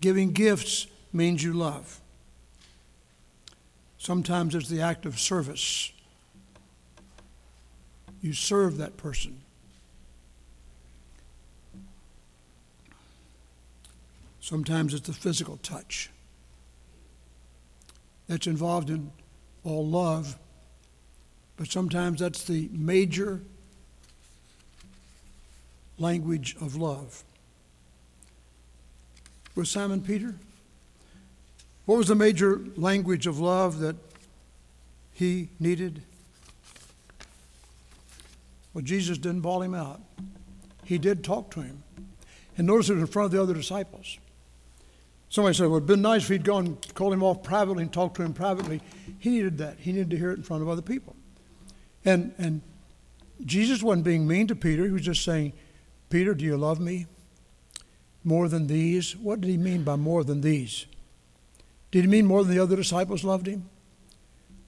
Giving 0.00 0.32
gifts 0.32 0.86
means 1.12 1.42
you 1.42 1.52
love. 1.52 2.00
Sometimes 3.98 4.54
it's 4.54 4.68
the 4.68 4.80
act 4.80 5.06
of 5.06 5.18
service. 5.18 5.92
You 8.20 8.32
serve 8.32 8.76
that 8.78 8.96
person. 8.96 9.40
Sometimes 14.52 14.92
it's 14.92 15.06
the 15.06 15.14
physical 15.14 15.56
touch 15.62 16.10
that's 18.28 18.46
involved 18.46 18.90
in 18.90 19.10
all 19.64 19.86
love, 19.86 20.36
but 21.56 21.68
sometimes 21.68 22.20
that's 22.20 22.44
the 22.44 22.68
major 22.70 23.40
language 25.98 26.54
of 26.60 26.76
love. 26.76 27.24
with 29.54 29.68
Simon 29.68 30.02
Peter? 30.02 30.34
What 31.86 31.96
was 31.96 32.08
the 32.08 32.14
major 32.14 32.60
language 32.76 33.26
of 33.26 33.40
love 33.40 33.78
that 33.78 33.96
he 35.14 35.48
needed? 35.60 36.02
Well, 38.74 38.84
Jesus 38.84 39.16
didn't 39.16 39.40
bawl 39.40 39.62
him 39.62 39.74
out. 39.74 40.02
He 40.84 40.98
did 40.98 41.24
talk 41.24 41.50
to 41.52 41.62
him. 41.62 41.84
And 42.58 42.66
notice 42.66 42.90
it 42.90 42.98
in 42.98 43.06
front 43.06 43.24
of 43.24 43.32
the 43.32 43.40
other 43.40 43.54
disciples. 43.54 44.18
Somebody 45.32 45.54
said, 45.54 45.68
well, 45.68 45.76
it'd 45.76 45.86
been 45.86 46.02
nice 46.02 46.24
if 46.24 46.28
he'd 46.28 46.44
gone, 46.44 46.76
called 46.92 47.14
him 47.14 47.22
off 47.22 47.42
privately 47.42 47.84
and 47.84 47.90
talked 47.90 48.16
to 48.16 48.22
him 48.22 48.34
privately. 48.34 48.82
He 49.18 49.30
needed 49.30 49.56
that. 49.56 49.78
He 49.78 49.90
needed 49.90 50.10
to 50.10 50.18
hear 50.18 50.30
it 50.30 50.36
in 50.36 50.42
front 50.42 50.62
of 50.62 50.68
other 50.68 50.82
people. 50.82 51.16
And, 52.04 52.34
and 52.36 52.60
Jesus 53.42 53.82
wasn't 53.82 54.04
being 54.04 54.28
mean 54.28 54.46
to 54.48 54.54
Peter. 54.54 54.84
He 54.84 54.90
was 54.90 55.00
just 55.00 55.24
saying, 55.24 55.54
Peter, 56.10 56.34
do 56.34 56.44
you 56.44 56.58
love 56.58 56.80
me 56.80 57.06
more 58.22 58.46
than 58.46 58.66
these? 58.66 59.16
What 59.16 59.40
did 59.40 59.48
he 59.48 59.56
mean 59.56 59.84
by 59.84 59.96
more 59.96 60.22
than 60.22 60.42
these? 60.42 60.84
Did 61.90 62.02
he 62.02 62.10
mean 62.10 62.26
more 62.26 62.44
than 62.44 62.54
the 62.54 62.62
other 62.62 62.76
disciples 62.76 63.24
loved 63.24 63.46
him? 63.46 63.70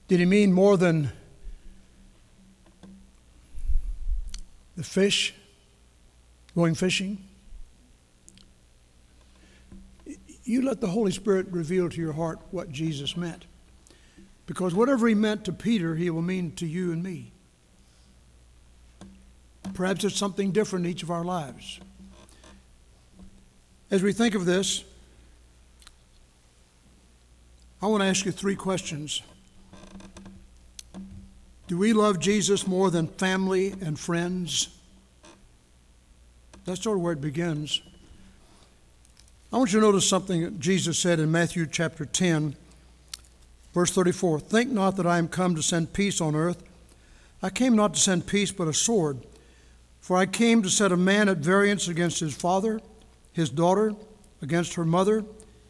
Did 0.07 0.19
he 0.19 0.25
mean 0.25 0.51
more 0.51 0.77
than 0.77 1.11
the 4.75 4.83
fish 4.83 5.35
going 6.55 6.73
fishing? 6.73 7.19
You 10.45 10.61
let 10.61 10.79
the 10.79 10.87
Holy 10.87 11.11
Spirit 11.11 11.47
reveal 11.49 11.89
to 11.89 11.99
your 11.99 12.13
heart 12.13 12.39
what 12.51 12.71
Jesus 12.71 13.17
meant. 13.17 13.45
Because 14.45 14.75
whatever 14.75 15.07
he 15.07 15.15
meant 15.15 15.43
to 15.45 15.51
Peter, 15.51 15.95
he 15.95 16.11
will 16.11 16.21
mean 16.21 16.51
to 16.53 16.67
you 16.67 16.91
and 16.91 17.01
me. 17.01 17.31
Perhaps 19.73 20.03
it's 20.03 20.15
something 20.15 20.51
different 20.51 20.85
in 20.85 20.91
each 20.91 21.01
of 21.01 21.09
our 21.09 21.23
lives. 21.23 21.79
As 23.89 24.03
we 24.03 24.13
think 24.13 24.35
of 24.35 24.45
this, 24.45 24.83
I 27.81 27.87
want 27.87 28.03
to 28.03 28.07
ask 28.07 28.25
you 28.25 28.31
three 28.31 28.55
questions. 28.55 29.23
Do 31.67 31.79
we 31.79 31.93
love 31.93 32.19
Jesus 32.19 32.67
more 32.67 32.91
than 32.91 33.07
family 33.07 33.73
and 33.81 33.99
friends? 33.99 34.69
That's 36.65 36.83
sort 36.83 36.97
of 36.97 37.03
where 37.03 37.13
it 37.13 37.21
begins. 37.21 37.81
I 39.53 39.57
want 39.57 39.71
you 39.71 39.79
to 39.79 39.85
notice 39.85 40.09
something 40.09 40.41
that 40.41 40.59
Jesus 40.59 40.97
said 40.97 41.19
in 41.19 41.31
Matthew 41.31 41.65
chapter 41.67 42.05
10, 42.05 42.55
verse 43.73 43.91
34 43.91 44.39
Think 44.39 44.71
not 44.71 44.97
that 44.97 45.05
I 45.05 45.17
am 45.17 45.27
come 45.27 45.55
to 45.55 45.63
send 45.63 45.93
peace 45.93 46.19
on 46.19 46.35
earth. 46.35 46.63
I 47.41 47.49
came 47.49 47.75
not 47.75 47.93
to 47.93 47.99
send 47.99 48.25
peace, 48.25 48.51
but 48.51 48.67
a 48.67 48.73
sword. 48.73 49.19
For 49.99 50.17
I 50.17 50.25
came 50.25 50.61
to 50.63 50.69
set 50.69 50.91
a 50.91 50.97
man 50.97 51.29
at 51.29 51.37
variance 51.37 51.87
against 51.87 52.19
his 52.19 52.35
father, 52.35 52.81
his 53.33 53.49
daughter 53.49 53.95
against 54.41 54.73
her 54.75 54.85
mother, 54.85 55.23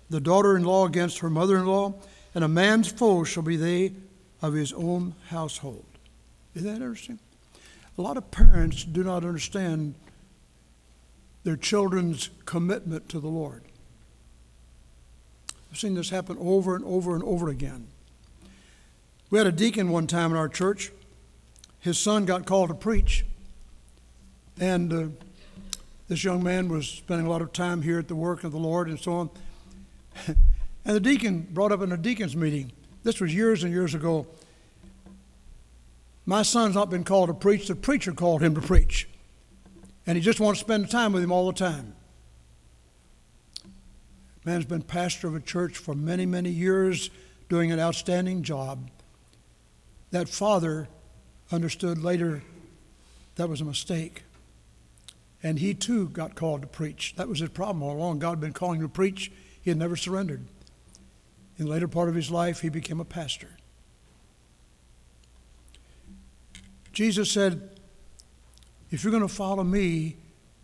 the 0.09 0.19
daughter 0.19 0.55
in 0.55 0.63
law 0.63 0.85
against 0.85 1.19
her 1.19 1.29
mother 1.29 1.57
in 1.57 1.65
law, 1.65 1.93
and 2.33 2.43
a 2.43 2.47
man's 2.47 2.91
foes 2.91 3.27
shall 3.27 3.43
be 3.43 3.55
they 3.57 3.93
of 4.41 4.53
his 4.53 4.73
own 4.73 5.15
household. 5.29 5.85
Isn't 6.53 6.67
that 6.67 6.81
interesting? 6.81 7.19
A 7.97 8.01
lot 8.01 8.17
of 8.17 8.31
parents 8.31 8.83
do 8.83 9.03
not 9.03 9.23
understand 9.23 9.95
their 11.43 11.55
children's 11.55 12.29
commitment 12.45 13.07
to 13.09 13.19
the 13.19 13.27
Lord. 13.27 13.63
I've 15.75 15.81
seen 15.81 15.95
this 15.95 16.09
happen 16.09 16.37
over 16.39 16.77
and 16.77 16.85
over 16.85 17.15
and 17.15 17.23
over 17.25 17.49
again. 17.49 17.87
We 19.29 19.37
had 19.39 19.45
a 19.45 19.51
deacon 19.51 19.89
one 19.89 20.07
time 20.07 20.31
in 20.31 20.37
our 20.37 20.47
church. 20.47 20.89
His 21.81 21.99
son 21.99 22.23
got 22.23 22.45
called 22.45 22.69
to 22.69 22.75
preach. 22.75 23.25
And 24.57 24.93
uh, 24.93 25.07
this 26.07 26.23
young 26.23 26.41
man 26.41 26.69
was 26.69 26.87
spending 26.87 27.27
a 27.27 27.29
lot 27.29 27.41
of 27.41 27.51
time 27.51 27.81
here 27.81 27.99
at 27.99 28.07
the 28.07 28.15
work 28.15 28.45
of 28.45 28.53
the 28.53 28.57
Lord 28.57 28.87
and 28.87 28.97
so 28.97 29.11
on. 29.15 29.29
and 30.27 30.95
the 30.95 31.01
deacon 31.01 31.45
brought 31.51 31.73
up 31.73 31.81
in 31.81 31.91
a 31.91 31.97
deacon's 31.97 32.37
meeting, 32.37 32.71
this 33.03 33.19
was 33.19 33.35
years 33.35 33.65
and 33.65 33.73
years 33.73 33.93
ago. 33.93 34.25
My 36.25 36.43
son's 36.43 36.75
not 36.75 36.89
been 36.89 37.03
called 37.03 37.27
to 37.27 37.33
preach, 37.33 37.67
the 37.67 37.75
preacher 37.75 38.13
called 38.13 38.41
him 38.41 38.55
to 38.55 38.61
preach. 38.61 39.09
And 40.07 40.15
he 40.15 40.23
just 40.23 40.39
wants 40.39 40.61
to 40.61 40.65
spend 40.65 40.89
time 40.89 41.11
with 41.11 41.21
him 41.21 41.33
all 41.33 41.47
the 41.47 41.59
time. 41.59 41.95
Man's 44.45 44.65
been 44.65 44.83
pastor 44.83 45.27
of 45.27 45.35
a 45.35 45.39
church 45.39 45.77
for 45.77 45.95
many, 45.95 46.27
many 46.27 46.51
years, 46.51 47.09
doing 47.49 47.71
an 47.71 47.79
outstanding 47.79 48.43
job. 48.43 48.91
That 50.11 50.29
father 50.29 50.87
understood 51.51 52.03
later 52.03 52.43
that 53.35 53.49
was 53.49 53.59
a 53.59 53.65
mistake. 53.65 54.23
And 55.41 55.59
he 55.59 55.73
too 55.73 56.09
got 56.09 56.35
called 56.35 56.61
to 56.61 56.67
preach. 56.67 57.15
That 57.17 57.27
was 57.27 57.39
his 57.39 57.49
problem 57.49 57.83
all 57.83 57.95
along. 57.95 58.19
God 58.19 58.29
had 58.29 58.39
been 58.39 58.53
calling 58.53 58.79
him 58.79 58.87
to 58.87 58.93
preach, 58.93 59.31
he 59.61 59.71
had 59.71 59.77
never 59.77 59.95
surrendered. 59.95 60.45
In 61.57 61.65
the 61.65 61.71
later 61.71 61.87
part 61.87 62.09
of 62.09 62.15
his 62.15 62.29
life, 62.29 62.61
he 62.61 62.69
became 62.69 62.99
a 62.99 63.05
pastor. 63.05 63.49
Jesus 66.91 67.31
said, 67.31 67.79
If 68.91 69.03
you're 69.03 69.11
going 69.11 69.27
to 69.27 69.33
follow 69.33 69.63
me, 69.63 70.17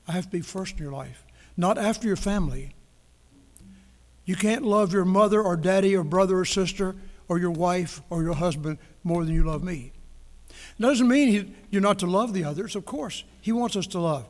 I 0.07 0.13
have 0.13 0.25
to 0.25 0.31
be 0.31 0.41
first 0.41 0.73
in 0.73 0.83
your 0.83 0.91
life, 0.91 1.25
not 1.57 1.77
after 1.77 2.07
your 2.07 2.15
family. 2.15 2.75
You 4.31 4.37
can't 4.37 4.63
love 4.63 4.93
your 4.93 5.03
mother 5.03 5.41
or 5.41 5.57
daddy 5.57 5.93
or 5.93 6.05
brother 6.05 6.39
or 6.39 6.45
sister 6.45 6.95
or 7.27 7.37
your 7.37 7.51
wife 7.51 8.01
or 8.09 8.23
your 8.23 8.35
husband 8.35 8.77
more 9.03 9.25
than 9.25 9.35
you 9.35 9.43
love 9.43 9.61
me. 9.61 9.91
It 10.49 10.81
doesn't 10.81 11.05
mean 11.05 11.27
he, 11.27 11.53
you're 11.69 11.81
not 11.81 11.99
to 11.99 12.05
love 12.05 12.33
the 12.33 12.45
others, 12.45 12.77
of 12.77 12.85
course. 12.85 13.25
He 13.41 13.51
wants 13.51 13.75
us 13.75 13.87
to 13.87 13.99
love 13.99 14.29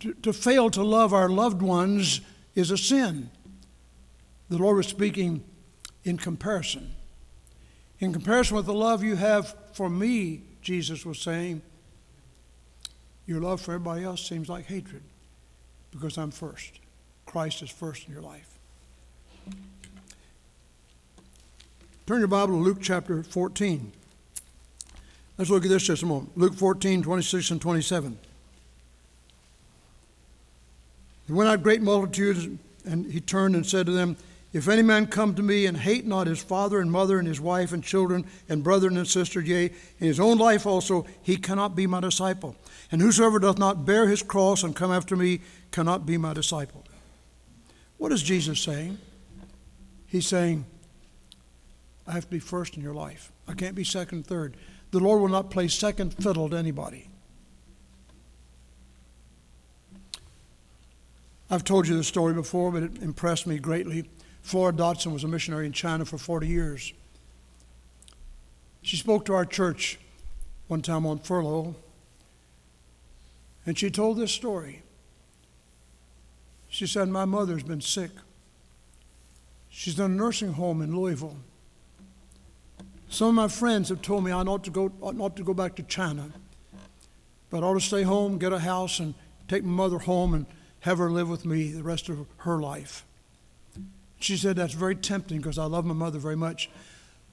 to, 0.00 0.12
to 0.12 0.30
fail 0.34 0.68
to 0.68 0.82
love 0.82 1.14
our 1.14 1.30
loved 1.30 1.62
ones 1.62 2.20
is 2.54 2.70
a 2.70 2.76
sin. 2.76 3.30
The 4.50 4.58
Lord 4.58 4.76
was 4.76 4.88
speaking 4.88 5.42
in 6.04 6.18
comparison. 6.18 6.92
In 7.98 8.12
comparison 8.12 8.58
with 8.58 8.66
the 8.66 8.74
love 8.74 9.02
you 9.02 9.16
have 9.16 9.56
for 9.72 9.88
me, 9.88 10.42
Jesus 10.60 11.06
was 11.06 11.18
saying, 11.18 11.62
your 13.24 13.40
love 13.40 13.62
for 13.62 13.72
everybody 13.72 14.04
else 14.04 14.22
seems 14.22 14.50
like 14.50 14.66
hatred 14.66 15.02
because 15.92 16.18
I'm 16.18 16.30
first. 16.30 16.78
Christ 17.24 17.62
is 17.62 17.70
first 17.70 18.06
in 18.06 18.12
your 18.12 18.20
life. 18.20 18.51
Turn 22.06 22.18
your 22.18 22.28
Bible 22.28 22.54
to 22.54 22.60
Luke 22.60 22.78
chapter 22.82 23.22
14. 23.22 23.92
Let's 25.38 25.50
look 25.50 25.64
at 25.64 25.70
this 25.70 25.84
just 25.84 26.02
a 26.02 26.06
moment. 26.06 26.36
Luke 26.36 26.54
14, 26.54 27.02
26 27.02 27.50
and 27.52 27.60
27. 27.60 28.18
There 31.26 31.36
went 31.36 31.48
out 31.48 31.62
great 31.62 31.80
multitudes, 31.80 32.48
and 32.84 33.10
he 33.10 33.20
turned 33.20 33.54
and 33.54 33.64
said 33.64 33.86
to 33.86 33.92
them, 33.92 34.16
If 34.52 34.68
any 34.68 34.82
man 34.82 35.06
come 35.06 35.34
to 35.36 35.42
me 35.42 35.66
and 35.66 35.76
hate 35.76 36.04
not 36.04 36.26
his 36.26 36.42
father 36.42 36.80
and 36.80 36.90
mother 36.90 37.18
and 37.18 37.26
his 37.26 37.40
wife 37.40 37.72
and 37.72 37.82
children 37.82 38.26
and 38.48 38.62
brethren 38.62 38.96
and 38.96 39.06
sisters, 39.06 39.48
yea, 39.48 39.66
and 39.66 40.08
his 40.08 40.20
own 40.20 40.38
life 40.38 40.66
also, 40.66 41.06
he 41.22 41.36
cannot 41.36 41.74
be 41.74 41.86
my 41.86 42.00
disciple. 42.00 42.56
And 42.90 43.00
whosoever 43.00 43.38
doth 43.38 43.58
not 43.58 43.86
bear 43.86 44.08
his 44.08 44.22
cross 44.22 44.62
and 44.62 44.76
come 44.76 44.92
after 44.92 45.16
me 45.16 45.40
cannot 45.70 46.04
be 46.04 46.18
my 46.18 46.34
disciple. 46.34 46.84
What 47.96 48.12
is 48.12 48.22
Jesus 48.22 48.60
saying? 48.60 48.98
He's 50.12 50.26
saying, 50.26 50.66
I 52.06 52.12
have 52.12 52.24
to 52.24 52.30
be 52.30 52.38
first 52.38 52.76
in 52.76 52.82
your 52.82 52.92
life. 52.92 53.32
I 53.48 53.54
can't 53.54 53.74
be 53.74 53.82
second, 53.82 54.26
third. 54.26 54.58
The 54.90 55.00
Lord 55.00 55.22
will 55.22 55.30
not 55.30 55.50
play 55.50 55.68
second 55.68 56.12
fiddle 56.12 56.50
to 56.50 56.56
anybody. 56.56 57.08
I've 61.50 61.64
told 61.64 61.88
you 61.88 61.96
this 61.96 62.08
story 62.08 62.34
before, 62.34 62.70
but 62.70 62.82
it 62.82 62.98
impressed 63.00 63.46
me 63.46 63.58
greatly. 63.58 64.04
Flora 64.42 64.74
Dodson 64.74 65.14
was 65.14 65.24
a 65.24 65.28
missionary 65.28 65.64
in 65.64 65.72
China 65.72 66.04
for 66.04 66.18
40 66.18 66.46
years. 66.46 66.92
She 68.82 68.98
spoke 68.98 69.24
to 69.24 69.32
our 69.32 69.46
church 69.46 69.98
one 70.68 70.82
time 70.82 71.06
on 71.06 71.20
furlough, 71.20 71.74
and 73.64 73.78
she 73.78 73.90
told 73.90 74.18
this 74.18 74.32
story. 74.32 74.82
She 76.68 76.86
said, 76.86 77.08
My 77.08 77.24
mother's 77.24 77.62
been 77.62 77.80
sick. 77.80 78.10
She's 79.74 79.98
in 79.98 80.04
a 80.04 80.08
nursing 80.08 80.52
home 80.52 80.82
in 80.82 80.94
Louisville. 80.94 81.36
Some 83.08 83.28
of 83.28 83.34
my 83.34 83.48
friends 83.48 83.88
have 83.88 84.02
told 84.02 84.22
me 84.22 84.30
I 84.30 84.42
ought 84.42 84.64
to 84.64 84.70
go, 84.70 84.92
ought 85.00 85.16
not 85.16 85.34
to 85.36 85.42
go 85.42 85.54
back 85.54 85.76
to 85.76 85.82
China, 85.82 86.30
but 87.48 87.64
I 87.64 87.66
ought 87.66 87.74
to 87.74 87.80
stay 87.80 88.02
home, 88.02 88.36
get 88.36 88.52
a 88.52 88.58
house, 88.58 89.00
and 89.00 89.14
take 89.48 89.64
my 89.64 89.72
mother 89.72 89.98
home 89.98 90.34
and 90.34 90.46
have 90.80 90.98
her 90.98 91.10
live 91.10 91.28
with 91.28 91.46
me 91.46 91.72
the 91.72 91.82
rest 91.82 92.10
of 92.10 92.26
her 92.38 92.60
life. 92.60 93.06
She 94.20 94.36
said, 94.36 94.56
That's 94.56 94.74
very 94.74 94.94
tempting 94.94 95.38
because 95.38 95.58
I 95.58 95.64
love 95.64 95.86
my 95.86 95.94
mother 95.94 96.18
very 96.18 96.36
much. 96.36 96.70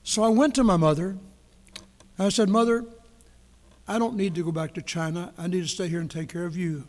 So 0.03 0.23
I 0.23 0.29
went 0.29 0.55
to 0.55 0.63
my 0.63 0.77
mother. 0.77 1.17
And 2.17 2.25
I 2.25 2.29
said, 2.29 2.47
Mother, 2.47 2.85
I 3.85 3.99
don't 3.99 4.15
need 4.15 4.33
to 4.35 4.45
go 4.45 4.51
back 4.51 4.73
to 4.75 4.81
China. 4.81 5.33
I 5.37 5.47
need 5.47 5.61
to 5.61 5.67
stay 5.67 5.89
here 5.89 5.99
and 5.99 6.09
take 6.09 6.29
care 6.29 6.45
of 6.45 6.55
you. 6.55 6.85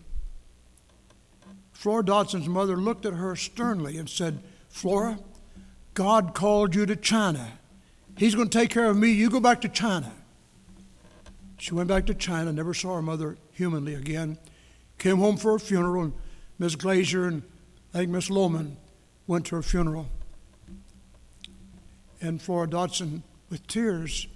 Flora 1.72 2.04
Dodson's 2.04 2.48
mother 2.48 2.76
looked 2.76 3.04
at 3.04 3.14
her 3.14 3.34
sternly 3.34 3.96
and 3.96 4.08
said, 4.08 4.40
Flora, 4.68 5.18
God 5.94 6.34
called 6.34 6.74
you 6.74 6.86
to 6.86 6.96
China. 6.96 7.52
He's 8.16 8.34
going 8.34 8.48
to 8.48 8.58
take 8.58 8.70
care 8.70 8.90
of 8.90 8.96
me. 8.96 9.10
You 9.10 9.30
go 9.30 9.40
back 9.40 9.60
to 9.62 9.68
China. 9.68 10.12
She 11.58 11.74
went 11.74 11.88
back 11.88 12.06
to 12.06 12.14
China, 12.14 12.52
never 12.52 12.72
saw 12.72 12.94
her 12.96 13.02
mother 13.02 13.36
humanly 13.52 13.94
again, 13.94 14.38
came 14.98 15.18
home 15.18 15.36
for 15.36 15.54
a 15.54 15.60
funeral, 15.60 16.04
and 16.04 16.12
Ms. 16.58 16.76
Glazier 16.76 17.26
and 17.26 17.42
I 17.92 17.98
think 17.98 18.10
Miss 18.10 18.30
Lohman 18.30 18.76
went 19.26 19.46
to 19.46 19.56
her 19.56 19.62
funeral. 19.62 20.08
And 22.20 22.40
Flora 22.40 22.68
Dodson, 22.68 23.22
with 23.50 23.66
tears, 23.66 24.26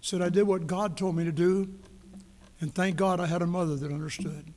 said, 0.00 0.22
I 0.22 0.28
did 0.28 0.44
what 0.44 0.66
God 0.66 0.96
told 0.96 1.16
me 1.16 1.24
to 1.24 1.32
do, 1.32 1.72
and 2.60 2.72
thank 2.74 2.96
God 2.96 3.18
I 3.18 3.26
had 3.26 3.42
a 3.42 3.46
mother 3.46 3.74
that 3.74 3.90
understood. 3.90 4.52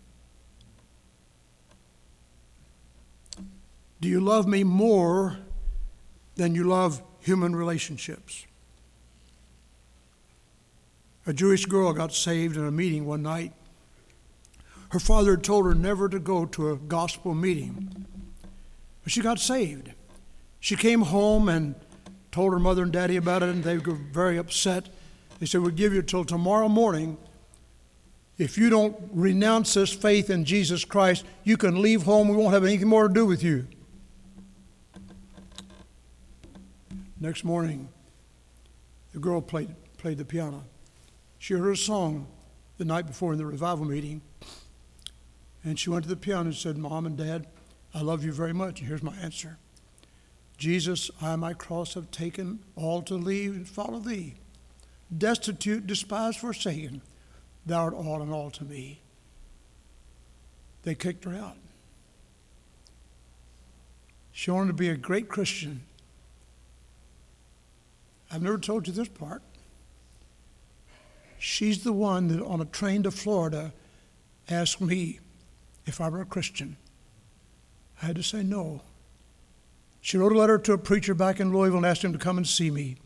Do 3.99 4.07
you 4.07 4.19
love 4.19 4.47
me 4.47 4.63
more 4.63 5.39
than 6.37 6.55
you 6.55 6.63
love 6.63 7.01
human 7.19 7.55
relationships? 7.55 8.45
A 11.25 11.33
Jewish 11.33 11.65
girl 11.65 11.91
got 11.91 12.13
saved 12.13 12.55
in 12.55 12.65
a 12.65 12.71
meeting 12.71 13.05
one 13.05 13.21
night. 13.21 13.51
Her 14.89 14.99
father 14.99 15.31
had 15.31 15.43
told 15.43 15.65
her 15.65 15.75
never 15.75 16.07
to 16.07 16.19
go 16.19 16.45
to 16.45 16.71
a 16.71 16.77
gospel 16.77 17.33
meeting, 17.33 18.05
but 19.03 19.11
she 19.11 19.21
got 19.21 19.39
saved. 19.39 19.91
She 20.61 20.77
came 20.77 21.01
home 21.01 21.49
and 21.49 21.75
told 22.31 22.53
her 22.53 22.59
mother 22.59 22.83
and 22.83 22.93
daddy 22.93 23.17
about 23.17 23.43
it, 23.43 23.49
and 23.49 23.63
they 23.63 23.77
were 23.77 23.95
very 23.95 24.37
upset. 24.37 24.87
They 25.39 25.45
said, 25.45 25.61
We'll 25.61 25.71
give 25.71 25.93
you 25.93 26.01
till 26.01 26.23
tomorrow 26.23 26.69
morning. 26.69 27.17
If 28.37 28.57
you 28.57 28.69
don't 28.69 28.95
renounce 29.11 29.73
this 29.73 29.91
faith 29.91 30.29
in 30.29 30.45
Jesus 30.45 30.85
Christ, 30.85 31.25
you 31.43 31.57
can 31.57 31.81
leave 31.81 32.03
home. 32.03 32.29
We 32.29 32.37
won't 32.37 32.53
have 32.53 32.63
anything 32.63 32.87
more 32.87 33.07
to 33.07 33.13
do 33.13 33.25
with 33.25 33.43
you. 33.43 33.67
Next 37.19 37.43
morning, 37.43 37.89
the 39.11 39.19
girl 39.19 39.41
played, 39.41 39.73
played 39.97 40.19
the 40.19 40.25
piano. 40.25 40.65
She 41.39 41.55
heard 41.55 41.73
a 41.73 41.77
song 41.77 42.27
the 42.77 42.85
night 42.85 43.07
before 43.07 43.31
in 43.31 43.39
the 43.39 43.45
revival 43.45 43.85
meeting, 43.85 44.21
and 45.63 45.79
she 45.79 45.89
went 45.89 46.03
to 46.03 46.09
the 46.09 46.15
piano 46.15 46.45
and 46.45 46.55
said, 46.55 46.77
Mom 46.77 47.07
and 47.07 47.17
Dad, 47.17 47.47
I 47.93 48.01
love 48.01 48.23
you 48.23 48.31
very 48.31 48.53
much. 48.53 48.79
And 48.79 48.87
here's 48.87 49.01
my 49.01 49.15
answer 49.15 49.57
Jesus, 50.57 51.09
I 51.19 51.35
my 51.35 51.53
cross 51.53 51.95
have 51.95 52.11
taken, 52.11 52.59
all 52.75 53.01
to 53.03 53.15
leave 53.15 53.55
and 53.55 53.67
follow 53.67 53.99
thee. 53.99 54.35
Destitute, 55.15 55.87
despised, 55.87 56.37
forsaken, 56.37 57.01
thou 57.65 57.85
art 57.85 57.93
all 57.95 58.21
in 58.21 58.31
all 58.31 58.51
to 58.51 58.63
me. 58.63 59.01
They 60.83 60.93
kicked 60.93 61.25
her 61.25 61.33
out. 61.33 61.57
She 64.31 64.51
wanted 64.51 64.67
to 64.67 64.73
be 64.73 64.89
a 64.89 64.97
great 64.97 65.29
Christian. 65.29 65.81
I've 68.31 68.41
never 68.41 68.57
told 68.57 68.87
you 68.87 68.93
this 68.93 69.07
part. 69.07 69.41
She's 71.39 71.83
the 71.83 71.93
one 71.93 72.27
that 72.29 72.43
on 72.43 72.61
a 72.61 72.65
train 72.65 73.03
to 73.03 73.11
Florida 73.11 73.73
asked 74.49 74.81
me 74.81 75.19
if 75.85 76.01
I 76.01 76.09
were 76.09 76.21
a 76.21 76.25
Christian. 76.25 76.77
I 78.01 78.07
had 78.07 78.15
to 78.15 78.23
say 78.23 78.43
no. 78.43 78.81
She 80.01 80.17
wrote 80.17 80.31
a 80.31 80.37
letter 80.37 80.57
to 80.57 80.73
a 80.73 80.77
preacher 80.77 81.13
back 81.13 81.39
in 81.39 81.51
Louisville 81.51 81.77
and 81.77 81.85
asked 81.85 82.03
him 82.03 82.13
to 82.13 82.19
come 82.19 82.37
and 82.37 82.47
see 82.47 82.71
me. 82.71 82.97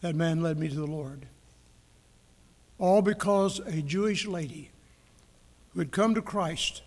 That 0.00 0.14
man 0.14 0.42
led 0.42 0.58
me 0.58 0.68
to 0.68 0.74
the 0.74 0.86
Lord. 0.86 1.26
All 2.78 3.02
because 3.02 3.60
a 3.60 3.82
Jewish 3.82 4.26
lady 4.26 4.70
who 5.70 5.78
had 5.78 5.92
come 5.92 6.14
to 6.14 6.22
Christ 6.22 6.82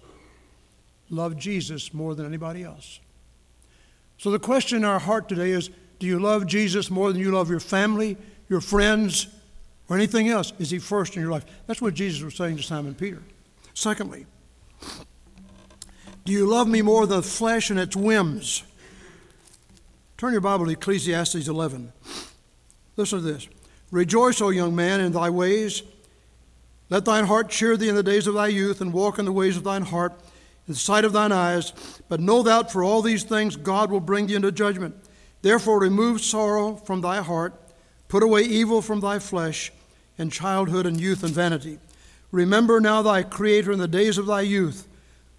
loved 1.10 1.40
Jesus 1.40 1.94
more 1.94 2.16
than 2.16 2.26
anybody 2.26 2.64
else. 2.64 3.00
So 4.18 4.32
the 4.32 4.40
question 4.40 4.80
in 4.80 4.86
our 4.86 5.00
heart 5.00 5.30
today 5.30 5.52
is 5.52 5.70
do 6.00 6.08
you 6.08 6.20
love 6.20 6.46
Jesus 6.48 6.90
more 6.90 7.12
than 7.12 7.22
you 7.22 7.32
love 7.32 7.50
your 7.50 7.60
family, 7.60 8.18
your 8.50 8.62
friends, 8.62 9.28
or 9.90 9.96
anything 9.96 10.30
else? 10.30 10.54
Is 10.60 10.70
he 10.70 10.80
first 10.80 11.16
in 11.16 11.22
your 11.22 11.32
life? 11.32 11.46
That's 11.68 11.82
what 11.82 11.94
Jesus 11.94 12.24
was 12.24 12.36
saying 12.36 12.58
to 12.58 12.64
Simon 12.64 12.96
Peter. 12.96 13.22
Secondly, 13.74 14.26
do 16.26 16.32
you 16.32 16.48
love 16.48 16.68
me 16.68 16.82
more 16.82 17.06
than 17.06 17.18
the 17.18 17.24
flesh 17.24 17.70
and 17.70 17.80
its 17.80 17.96
whims? 17.96 18.64
Turn 20.18 20.32
your 20.32 20.42
Bible 20.42 20.66
to 20.66 20.72
Ecclesiastes 20.72 21.48
11. 21.48 21.92
Listen 22.96 23.20
to 23.20 23.26
this. 23.26 23.48
Rejoice, 23.92 24.42
O 24.42 24.50
young 24.50 24.76
man, 24.76 25.02
in 25.02 25.12
thy 25.12 25.30
ways. 25.30 25.84
Let 26.90 27.06
thine 27.06 27.26
heart 27.26 27.50
cheer 27.50 27.78
thee 27.78 27.90
in 27.90 27.96
the 27.96 28.04
days 28.04 28.26
of 28.26 28.34
thy 28.34 28.48
youth, 28.48 28.82
and 28.82 28.94
walk 28.94 29.20
in 29.20 29.26
the 29.26 29.32
ways 29.32 29.58
of 29.58 29.64
thine 29.64 29.84
heart, 29.84 30.14
in 30.68 30.74
the 30.74 30.80
sight 30.80 31.06
of 31.06 31.14
thine 31.14 31.32
eyes. 31.32 31.74
But 32.10 32.20
know 32.20 32.42
that 32.44 32.72
for 32.72 32.84
all 32.84 33.02
these 33.02 33.24
things 33.24 33.56
God 33.56 33.92
will 33.92 34.00
bring 34.00 34.28
thee 34.28 34.36
into 34.36 34.52
judgment. 34.52 34.96
Therefore, 35.46 35.80
remove 35.80 36.22
sorrow 36.22 36.76
from 36.76 37.02
thy 37.02 37.22
heart, 37.22 37.54
put 38.08 38.24
away 38.24 38.42
evil 38.42 38.82
from 38.82 39.00
thy 39.00 39.20
flesh, 39.20 39.72
and 40.18 40.34
childhood 40.34 40.88
and 40.88 41.00
youth 41.00 41.24
and 41.24 41.36
vanity. 41.36 41.78
Remember 42.32 42.82
now 42.82 43.04
thy 43.04 43.22
Creator 43.22 43.72
in 43.72 43.78
the 43.78 43.88
days 43.88 44.18
of 44.18 44.26
thy 44.26 44.42
youth 44.42 44.88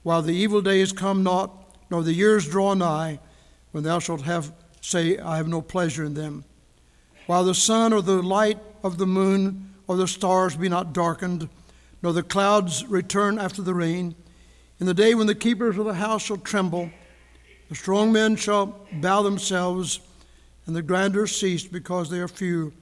while 0.05 0.23
the 0.23 0.33
evil 0.33 0.63
days 0.63 0.93
come 0.93 1.25
not, 1.25 1.77
nor 1.91 2.05
the 2.05 2.13
years 2.13 2.49
draw 2.49 2.73
nigh, 2.75 3.19
when 3.73 3.83
thou 3.83 3.99
shalt 3.99 4.23
have 4.23 4.53
say, 4.81 5.19
I 5.19 5.39
have 5.39 5.49
no 5.49 5.61
pleasure 5.61 6.05
in 6.05 6.15
them. 6.15 6.45
While 7.27 7.43
the 7.43 7.53
sun 7.53 7.93
or 7.93 8.01
the 8.01 8.23
light 8.23 8.61
of 8.85 8.99
the 8.99 9.09
moon 9.09 9.75
or 9.89 9.97
the 9.97 10.07
stars 10.07 10.55
be 10.55 10.69
not 10.69 10.93
darkened, 10.93 11.49
nor 12.01 12.13
the 12.13 12.23
clouds 12.23 12.87
return 12.87 13.41
after 13.41 13.61
the 13.61 13.75
rain, 13.75 14.15
in 14.79 14.87
the 14.87 14.95
day 14.95 15.17
when 15.17 15.27
the 15.27 15.35
keepers 15.35 15.77
of 15.77 15.85
the 15.85 15.95
house 15.95 16.23
shall 16.27 16.37
tremble, 16.37 16.93
the 17.69 17.75
strong 17.75 18.13
men 18.13 18.37
shall 18.37 18.75
bow 18.93 19.23
themselves, 19.23 20.01
and 20.67 20.75
the 20.75 20.83
grandeur 20.83 21.27
cease 21.27 21.65
because 21.65 22.11
they 22.11 22.19
are 22.19 22.29
few, 22.29 22.73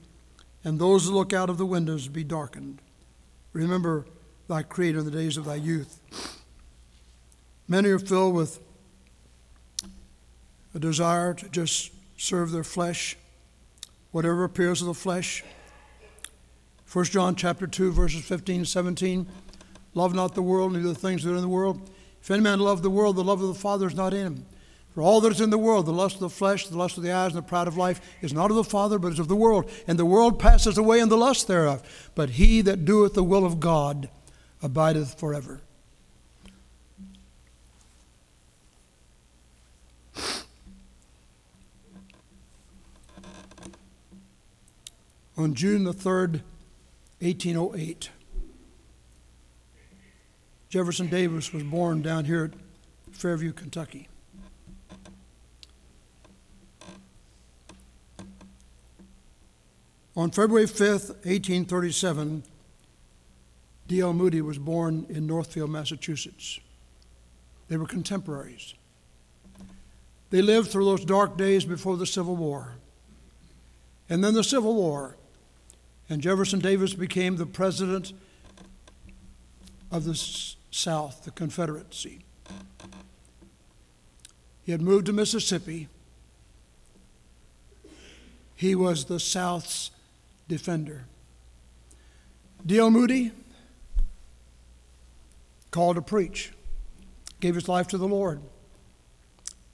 and 0.63 0.79
those 0.79 1.05
that 1.05 1.13
look 1.13 1.33
out 1.33 1.49
of 1.49 1.57
the 1.57 1.65
windows 1.65 2.07
be 2.07 2.23
darkened. 2.23 2.81
Remember 3.53 4.05
thy 4.47 4.63
Creator 4.63 4.99
in 4.99 5.05
the 5.05 5.11
days 5.11 5.37
of 5.37 5.45
thy 5.45 5.55
youth. 5.55 5.99
Many 7.67 7.89
are 7.89 7.99
filled 7.99 8.35
with 8.35 8.59
a 10.73 10.79
desire 10.79 11.33
to 11.33 11.49
just 11.49 11.91
serve 12.17 12.51
their 12.51 12.63
flesh, 12.63 13.17
whatever 14.11 14.43
appears 14.43 14.79
to 14.79 14.85
the 14.85 14.93
flesh. 14.93 15.43
1 16.91 17.05
John 17.05 17.35
chapter 17.35 17.65
2, 17.65 17.91
verses 17.91 18.23
15 18.23 18.57
and 18.57 18.67
17. 18.67 19.27
Love 19.93 20.13
not 20.13 20.35
the 20.35 20.41
world, 20.41 20.73
neither 20.73 20.89
the 20.89 20.95
things 20.95 21.23
that 21.23 21.31
are 21.31 21.35
in 21.35 21.41
the 21.41 21.47
world. 21.47 21.89
If 22.21 22.29
any 22.29 22.41
man 22.41 22.59
love 22.59 22.81
the 22.81 22.89
world, 22.89 23.15
the 23.15 23.23
love 23.23 23.41
of 23.41 23.47
the 23.47 23.53
Father 23.53 23.87
is 23.87 23.95
not 23.95 24.13
in 24.13 24.25
him. 24.25 24.45
For 24.95 25.01
all 25.01 25.21
that 25.21 25.33
is 25.33 25.41
in 25.41 25.49
the 25.49 25.57
world, 25.57 25.85
the 25.85 25.91
lust 25.91 26.15
of 26.15 26.21
the 26.21 26.29
flesh, 26.29 26.67
the 26.67 26.77
lust 26.77 26.97
of 26.97 27.03
the 27.03 27.11
eyes, 27.11 27.35
and 27.35 27.37
the 27.37 27.47
pride 27.47 27.67
of 27.67 27.77
life, 27.77 28.01
is 28.21 28.33
not 28.33 28.49
of 28.49 28.55
the 28.55 28.63
Father, 28.63 28.97
but 28.97 29.11
is 29.11 29.19
of 29.19 29.27
the 29.27 29.35
world. 29.35 29.69
And 29.87 29.99
the 29.99 30.05
world 30.05 30.39
passes 30.39 30.77
away 30.77 30.99
in 30.99 31.09
the 31.09 31.17
lust 31.17 31.47
thereof. 31.47 31.83
But 32.15 32.31
he 32.31 32.61
that 32.61 32.85
doeth 32.85 33.13
the 33.13 33.23
will 33.23 33.45
of 33.45 33.59
God 33.59 34.09
abideth 34.63 35.19
forever. 35.19 35.61
on 45.37 45.53
June 45.53 45.83
the 45.83 45.93
3rd, 45.93 46.41
1808. 47.19 48.09
Jefferson 50.69 51.07
Davis 51.07 51.53
was 51.53 51.63
born 51.63 52.01
down 52.01 52.25
here 52.25 52.45
at 52.45 53.15
Fairview, 53.15 53.53
Kentucky. 53.53 54.07
On 60.17 60.31
February 60.31 60.65
5th, 60.65 61.09
1837, 61.25 62.43
D.L. 63.87 64.13
Moody 64.13 64.41
was 64.41 64.57
born 64.57 65.05
in 65.09 65.27
Northfield, 65.27 65.69
Massachusetts. 65.69 66.59
They 67.67 67.75
were 67.75 67.85
contemporaries. 67.85 68.75
They 70.29 70.41
lived 70.41 70.69
through 70.69 70.85
those 70.85 71.03
dark 71.03 71.37
days 71.37 71.65
before 71.65 71.97
the 71.97 72.05
Civil 72.05 72.35
War. 72.37 72.75
And 74.09 74.23
then 74.23 74.33
the 74.33 74.43
Civil 74.43 74.73
War 74.73 75.17
and 76.09 76.21
Jefferson 76.21 76.59
Davis 76.59 76.93
became 76.93 77.35
the 77.35 77.45
president 77.45 78.13
of 79.91 80.05
the 80.05 80.15
South, 80.71 81.25
the 81.25 81.31
Confederacy. 81.31 82.23
He 84.63 84.71
had 84.71 84.81
moved 84.81 85.07
to 85.07 85.13
Mississippi. 85.13 85.89
He 88.55 88.75
was 88.75 89.05
the 89.05 89.19
South's 89.19 89.91
defender. 90.47 91.05
D.L. 92.65 92.91
Moody 92.91 93.31
called 95.71 95.97
to 95.97 96.01
preach, 96.01 96.51
gave 97.39 97.55
his 97.55 97.67
life 97.67 97.87
to 97.89 97.97
the 97.97 98.07
Lord. 98.07 98.41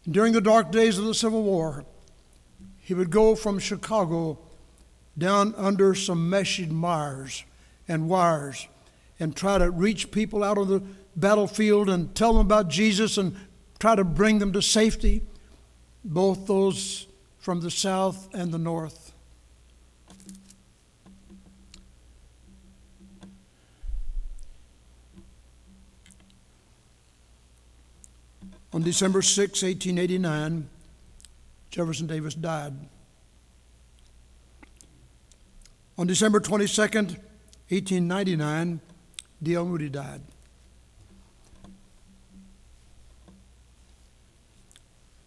And 0.05 0.13
during 0.13 0.33
the 0.33 0.41
dark 0.41 0.71
days 0.71 0.97
of 0.97 1.05
the 1.05 1.13
Civil 1.13 1.43
War, 1.43 1.85
he 2.79 2.93
would 2.93 3.11
go 3.11 3.35
from 3.35 3.59
Chicago 3.59 4.39
down 5.17 5.53
under 5.55 5.93
some 5.93 6.29
meshed 6.29 6.69
mires 6.69 7.43
and 7.87 8.09
wires 8.09 8.67
and 9.19 9.35
try 9.35 9.59
to 9.59 9.69
reach 9.69 10.11
people 10.11 10.43
out 10.43 10.57
on 10.57 10.67
the 10.67 10.81
battlefield 11.15 11.89
and 11.89 12.15
tell 12.15 12.33
them 12.33 12.41
about 12.41 12.67
Jesus 12.67 13.17
and 13.17 13.35
try 13.79 13.95
to 13.95 14.03
bring 14.03 14.39
them 14.39 14.51
to 14.53 14.61
safety, 14.61 15.21
both 16.03 16.47
those 16.47 17.05
from 17.37 17.61
the 17.61 17.71
south 17.71 18.27
and 18.33 18.51
the 18.51 18.57
north. 18.57 19.10
On 28.73 28.81
December 28.81 29.21
6, 29.21 29.63
1889, 29.63 30.69
Jefferson 31.71 32.07
Davis 32.07 32.33
died. 32.33 32.73
On 35.97 36.07
December 36.07 36.39
22nd, 36.39 37.17
1899, 37.69 38.79
D.L. 39.43 39.65
Moody 39.65 39.89
died. 39.89 40.21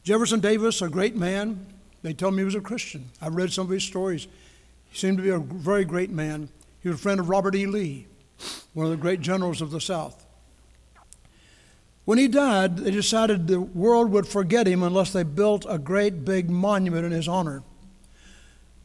Jefferson 0.03 0.41
Davis, 0.41 0.83
a 0.83 0.89
great 0.89 1.17
man, 1.17 1.67
they 2.03 2.13
tell 2.13 2.31
me 2.31 2.39
he 2.39 2.45
was 2.45 2.55
a 2.55 2.61
Christian. 2.61 3.11
I've 3.21 3.35
read 3.35 3.53
some 3.53 3.67
of 3.67 3.71
his 3.71 3.85
stories. 3.85 4.27
He 4.91 4.99
seemed 4.99 5.17
to 5.19 5.23
be 5.23 5.31
a 5.31 5.39
very 5.39 5.85
great 5.85 6.11
man. 6.11 6.49
He 6.83 6.89
was 6.89 6.99
a 6.99 7.03
friend 7.03 7.21
of 7.21 7.29
Robert 7.29 7.55
E. 7.55 7.67
Lee, 7.67 8.07
one 8.75 8.87
of 8.87 8.91
the 8.91 8.99
great 8.99 9.21
generals 9.21 9.63
of 9.63 9.71
the 9.71 9.81
South. 9.81 10.24
When 12.05 12.19
he 12.19 12.29
died, 12.29 12.79
they 12.79 12.91
decided 12.91 13.47
the 13.47 13.61
world 13.61 14.11
would 14.11 14.27
forget 14.29 14.67
him 14.67 14.83
unless 14.83 15.13
they 15.13 15.23
built 15.23 15.65
a 15.69 15.79
great 15.79 16.25
big 16.25 16.51
monument 16.51 17.07
in 17.07 17.13
his 17.13 17.29
honor. 17.29 17.63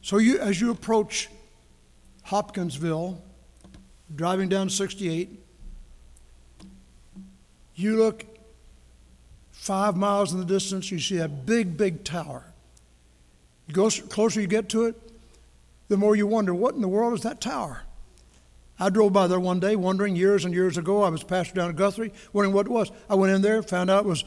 So, 0.02 0.16
you, 0.16 0.38
as 0.38 0.60
you 0.60 0.70
approach 0.70 1.28
Hopkinsville, 2.24 3.20
driving 4.14 4.48
down 4.48 4.70
68, 4.70 5.28
you 7.74 7.98
look 7.98 8.24
five 9.50 9.96
miles 9.96 10.32
in 10.32 10.38
the 10.38 10.46
distance, 10.46 10.90
you 10.90 10.98
see 10.98 11.18
a 11.18 11.28
big, 11.28 11.76
big 11.76 12.02
tower. 12.04 12.44
Go 13.72 13.90
closer 13.90 14.40
you 14.40 14.46
get 14.46 14.70
to 14.70 14.86
it, 14.86 14.96
the 15.88 15.98
more 15.98 16.16
you 16.16 16.26
wonder, 16.26 16.54
what 16.54 16.74
in 16.74 16.80
the 16.80 16.88
world 16.88 17.12
is 17.12 17.22
that 17.22 17.40
tower? 17.40 17.82
I 18.80 18.88
drove 18.88 19.12
by 19.12 19.26
there 19.26 19.38
one 19.38 19.60
day 19.60 19.76
wondering, 19.76 20.16
years 20.16 20.46
and 20.46 20.54
years 20.54 20.78
ago, 20.78 21.02
I 21.02 21.10
was 21.10 21.22
pastor 21.22 21.54
down 21.54 21.68
at 21.68 21.76
Guthrie, 21.76 22.14
wondering 22.32 22.54
what 22.54 22.66
it 22.66 22.72
was. 22.72 22.90
I 23.10 23.14
went 23.14 23.34
in 23.34 23.42
there, 23.42 23.62
found 23.62 23.90
out 23.90 24.06
it 24.06 24.08
was 24.08 24.24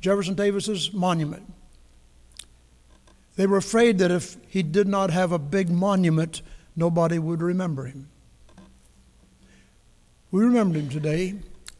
Jefferson 0.00 0.34
Davis's 0.34 0.92
monument. 0.92 1.52
They 3.34 3.48
were 3.48 3.56
afraid 3.56 3.98
that 3.98 4.12
if 4.12 4.36
he 4.46 4.62
did 4.62 4.86
not 4.86 5.10
have 5.10 5.32
a 5.32 5.38
big 5.38 5.68
monument, 5.68 6.42
nobody 6.76 7.18
would 7.18 7.42
remember 7.42 7.86
him. 7.86 8.08
We 10.30 10.42
remember 10.42 10.78
him 10.78 10.88
today, 10.90 11.34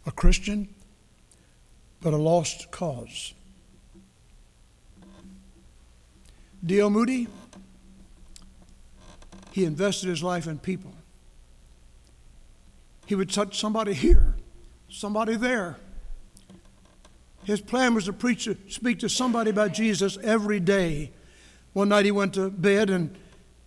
a 0.04 0.10
Christian, 0.10 0.68
but 2.00 2.12
a 2.12 2.16
lost 2.16 2.70
cause. 2.72 3.32
D.L. 6.64 6.90
Moody, 6.90 7.28
he 9.52 9.64
invested 9.64 10.08
his 10.08 10.22
life 10.22 10.48
in 10.48 10.58
people. 10.58 10.92
He 13.08 13.14
would 13.14 13.30
touch 13.30 13.58
somebody 13.58 13.94
here, 13.94 14.36
somebody 14.90 15.34
there. 15.34 15.78
His 17.44 17.62
plan 17.62 17.94
was 17.94 18.04
to 18.04 18.12
preach, 18.12 18.46
speak 18.68 18.98
to 18.98 19.08
somebody 19.08 19.48
about 19.48 19.72
Jesus 19.72 20.18
every 20.22 20.60
day. 20.60 21.12
One 21.72 21.88
night 21.88 22.04
he 22.04 22.10
went 22.10 22.34
to 22.34 22.50
bed 22.50 22.90
and 22.90 23.16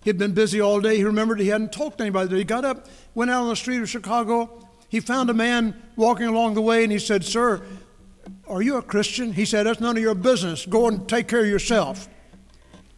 he'd 0.04 0.20
been 0.20 0.36
busy 0.36 0.62
all 0.62 0.80
day. 0.80 0.98
He 0.98 1.04
remembered 1.04 1.40
he 1.40 1.48
hadn't 1.48 1.74
talked 1.74 1.98
to 1.98 2.04
anybody. 2.04 2.38
He 2.38 2.44
got 2.44 2.64
up, 2.64 2.86
went 3.16 3.32
out 3.32 3.42
on 3.42 3.50
the 3.50 3.56
street 3.56 3.82
of 3.82 3.90
Chicago. 3.90 4.68
He 4.90 5.00
found 5.00 5.32
a 5.32 5.34
man 5.34 5.82
walking 5.96 6.28
along 6.28 6.54
the 6.54 6.62
way 6.62 6.84
and 6.84 6.92
he 6.92 7.00
said, 7.00 7.26
Sir, 7.26 7.64
are 8.48 8.62
you 8.62 8.78
a 8.78 8.84
Christian? 8.84 9.34
He 9.34 9.46
said, 9.46 9.66
That's 9.66 9.80
none 9.80 9.98
of 9.98 10.04
your 10.04 10.14
business. 10.14 10.68
Go 10.68 10.88
and 10.88 11.10
take 11.10 11.28
care 11.28 11.42
of 11.42 11.48
yourself. 11.48 12.08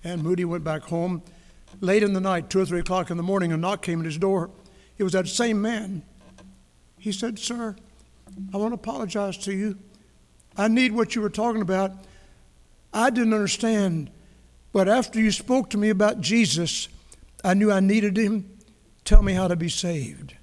And 0.03 0.21
Moody 0.21 0.43
went 0.43 0.65
back 0.65 0.81
home 0.81 1.23
late 1.79 2.03
in 2.03 2.11
the 2.11 2.19
night, 2.19 2.49
two 2.49 2.59
or 2.59 2.65
three 2.65 2.81
o'clock 2.81 3.11
in 3.11 3.15
the 3.15 3.23
morning, 3.23 3.53
a 3.53 3.57
knock 3.57 3.81
came 3.81 4.01
at 4.01 4.05
his 4.05 4.17
door. 4.17 4.49
It 4.97 5.03
was 5.03 5.13
that 5.13 5.29
same 5.29 5.61
man. 5.61 6.03
He 7.03 7.11
said, 7.11 7.37
Sir, 7.37 7.75
I 8.53 8.55
want 8.55 8.71
to 8.71 8.75
apologize 8.75 9.37
to 9.39 9.51
you. 9.53 9.77
I 10.55 10.69
need 10.69 10.93
what 10.93 11.15
you 11.15 11.21
were 11.21 11.29
talking 11.29 11.61
about. 11.61 11.91
I 12.93 13.09
didn't 13.09 13.33
understand, 13.33 14.09
but 14.71 14.87
after 14.87 15.19
you 15.19 15.29
spoke 15.29 15.69
to 15.71 15.77
me 15.77 15.89
about 15.89 16.21
Jesus, 16.21 16.87
I 17.43 17.55
knew 17.55 17.73
I 17.73 17.81
needed 17.81 18.15
him. 18.15 18.57
Tell 19.03 19.21
me 19.21 19.33
how 19.33 19.49
to 19.49 19.57
be 19.57 19.67
saved. 19.67 20.35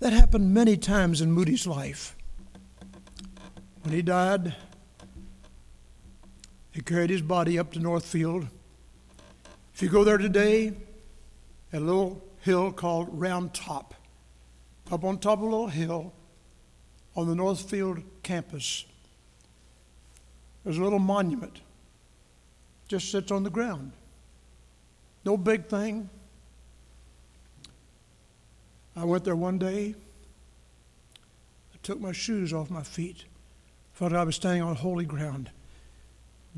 That 0.00 0.12
happened 0.12 0.52
many 0.52 0.76
times 0.76 1.20
in 1.20 1.30
Moody's 1.30 1.68
life. 1.68 2.16
When 3.82 3.94
he 3.94 4.02
died, 4.02 4.56
they 6.74 6.80
carried 6.80 7.10
his 7.10 7.22
body 7.22 7.60
up 7.60 7.70
to 7.74 7.78
Northfield. 7.78 8.48
If 9.72 9.80
you 9.80 9.88
go 9.88 10.02
there 10.02 10.18
today, 10.18 10.72
a 11.72 11.78
little 11.78 12.24
hill 12.40 12.72
called 12.72 13.08
Round 13.12 13.54
Top, 13.54 13.94
up 14.90 15.04
on 15.04 15.18
top 15.18 15.38
of 15.38 15.44
a 15.44 15.48
little 15.48 15.68
hill 15.68 16.12
on 17.14 17.28
the 17.28 17.34
Northfield 17.34 18.02
campus. 18.22 18.84
There's 20.64 20.78
a 20.78 20.82
little 20.82 20.98
monument. 20.98 21.60
Just 22.88 23.10
sits 23.10 23.30
on 23.30 23.42
the 23.42 23.50
ground. 23.50 23.92
No 25.24 25.36
big 25.36 25.66
thing. 25.66 26.08
I 28.96 29.04
went 29.04 29.24
there 29.24 29.36
one 29.36 29.58
day. 29.58 29.94
I 31.72 31.76
took 31.82 32.00
my 32.00 32.12
shoes 32.12 32.52
off 32.52 32.70
my 32.70 32.82
feet. 32.82 33.24
Felt 33.92 34.12
I 34.12 34.24
was 34.24 34.36
standing 34.36 34.62
on 34.62 34.76
holy 34.76 35.04
ground. 35.04 35.50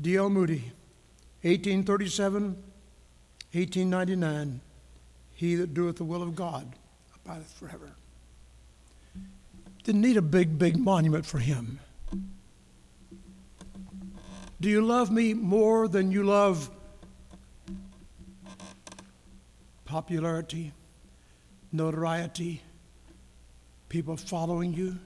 D.L. 0.01 0.29
Moody, 0.29 0.71
1837, 1.43 2.43
1899. 3.53 4.59
He 5.33 5.55
that 5.55 5.73
doeth 5.73 5.97
the 5.97 6.03
will 6.03 6.21
of 6.21 6.35
God 6.35 6.75
abideth 7.15 7.51
forever. 7.53 7.91
Didn't 9.83 10.01
need 10.01 10.17
a 10.17 10.21
big, 10.21 10.57
big 10.57 10.77
monument 10.77 11.25
for 11.25 11.39
him. 11.39 11.79
Do 14.59 14.69
you 14.69 14.81
love 14.81 15.11
me 15.11 15.33
more 15.33 15.87
than 15.87 16.11
you 16.11 16.23
love 16.23 16.69
popularity, 19.83 20.71
notoriety, 21.71 22.61
people 23.89 24.17
following 24.17 24.73
you? 24.73 24.97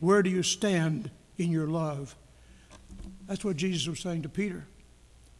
Where 0.00 0.22
do 0.22 0.28
you 0.28 0.42
stand 0.42 1.10
in 1.38 1.50
your 1.50 1.66
love? 1.66 2.14
That's 3.26 3.44
what 3.44 3.56
Jesus 3.56 3.88
was 3.88 4.00
saying 4.00 4.22
to 4.22 4.28
Peter. 4.28 4.66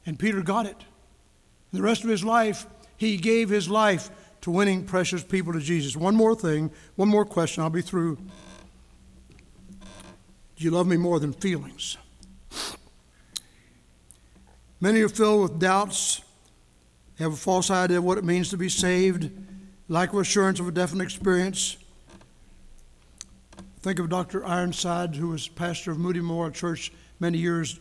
And 0.07 0.19
Peter 0.19 0.41
got 0.41 0.67
it. 0.67 0.77
the 1.73 1.83
rest 1.83 2.05
of 2.05 2.09
his 2.09 2.25
life, 2.25 2.67
he 2.97 3.17
gave 3.17 3.51
his 3.51 3.69
life 3.69 4.11
to 4.45 4.51
winning 4.51 4.85
precious 4.85 5.25
people 5.25 5.55
to 5.55 5.59
Jesus. 5.59 5.97
One 5.97 6.15
more 6.15 6.35
thing, 6.35 6.71
one 6.97 7.09
more 7.09 7.25
question, 7.25 7.63
I'll 7.63 7.71
be 7.71 7.81
through. 7.81 8.17
Do 9.77 9.79
you 10.59 10.71
love 10.71 10.87
me 10.87 10.99
more 10.99 11.19
than 11.19 11.33
feelings? 11.33 11.97
Many 14.83 15.01
are 15.01 15.09
filled 15.09 15.41
with 15.41 15.59
doubts, 15.59 16.21
have 17.19 17.33
a 17.33 17.37
false 17.37 17.71
idea 17.71 17.97
of 17.97 18.05
what 18.05 18.19
it 18.19 18.25
means 18.25 18.51
to 18.51 18.59
be 18.59 18.69
saved, 18.69 19.31
lack 19.89 20.13
of 20.13 20.19
assurance 20.19 20.61
of 20.61 20.69
a 20.69 20.73
definite 20.73 21.05
experience. 21.05 21.79
Think 23.81 23.99
of 23.99 24.11
Dr. 24.11 24.45
Ironside, 24.45 25.17
who 25.17 25.29
was 25.29 25.49
pastor 25.49 25.93
of 25.93 25.99
Moody 25.99 26.21
Memorial 26.21 26.53
Church 26.53 26.93
many 27.19 27.39
years. 27.39 27.81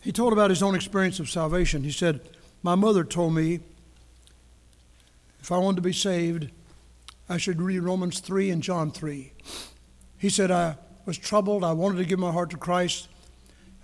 He 0.00 0.12
told 0.12 0.32
about 0.32 0.50
his 0.50 0.62
own 0.62 0.76
experience 0.76 1.18
of 1.18 1.28
salvation. 1.28 1.82
He 1.82 1.90
said, 1.90 2.20
My 2.62 2.76
mother 2.76 3.02
told 3.02 3.34
me 3.34 3.58
if 5.40 5.52
I 5.52 5.58
wanted 5.58 5.76
to 5.76 5.82
be 5.82 5.92
saved, 5.92 6.50
I 7.28 7.36
should 7.36 7.60
read 7.60 7.80
Romans 7.80 8.20
3 8.20 8.50
and 8.50 8.62
John 8.62 8.90
3. 8.90 9.32
He 10.18 10.30
said, 10.30 10.50
I 10.50 10.76
was 11.04 11.18
troubled. 11.18 11.64
I 11.64 11.72
wanted 11.72 11.98
to 11.98 12.04
give 12.04 12.18
my 12.18 12.32
heart 12.32 12.50
to 12.50 12.56
Christ. 12.56 13.08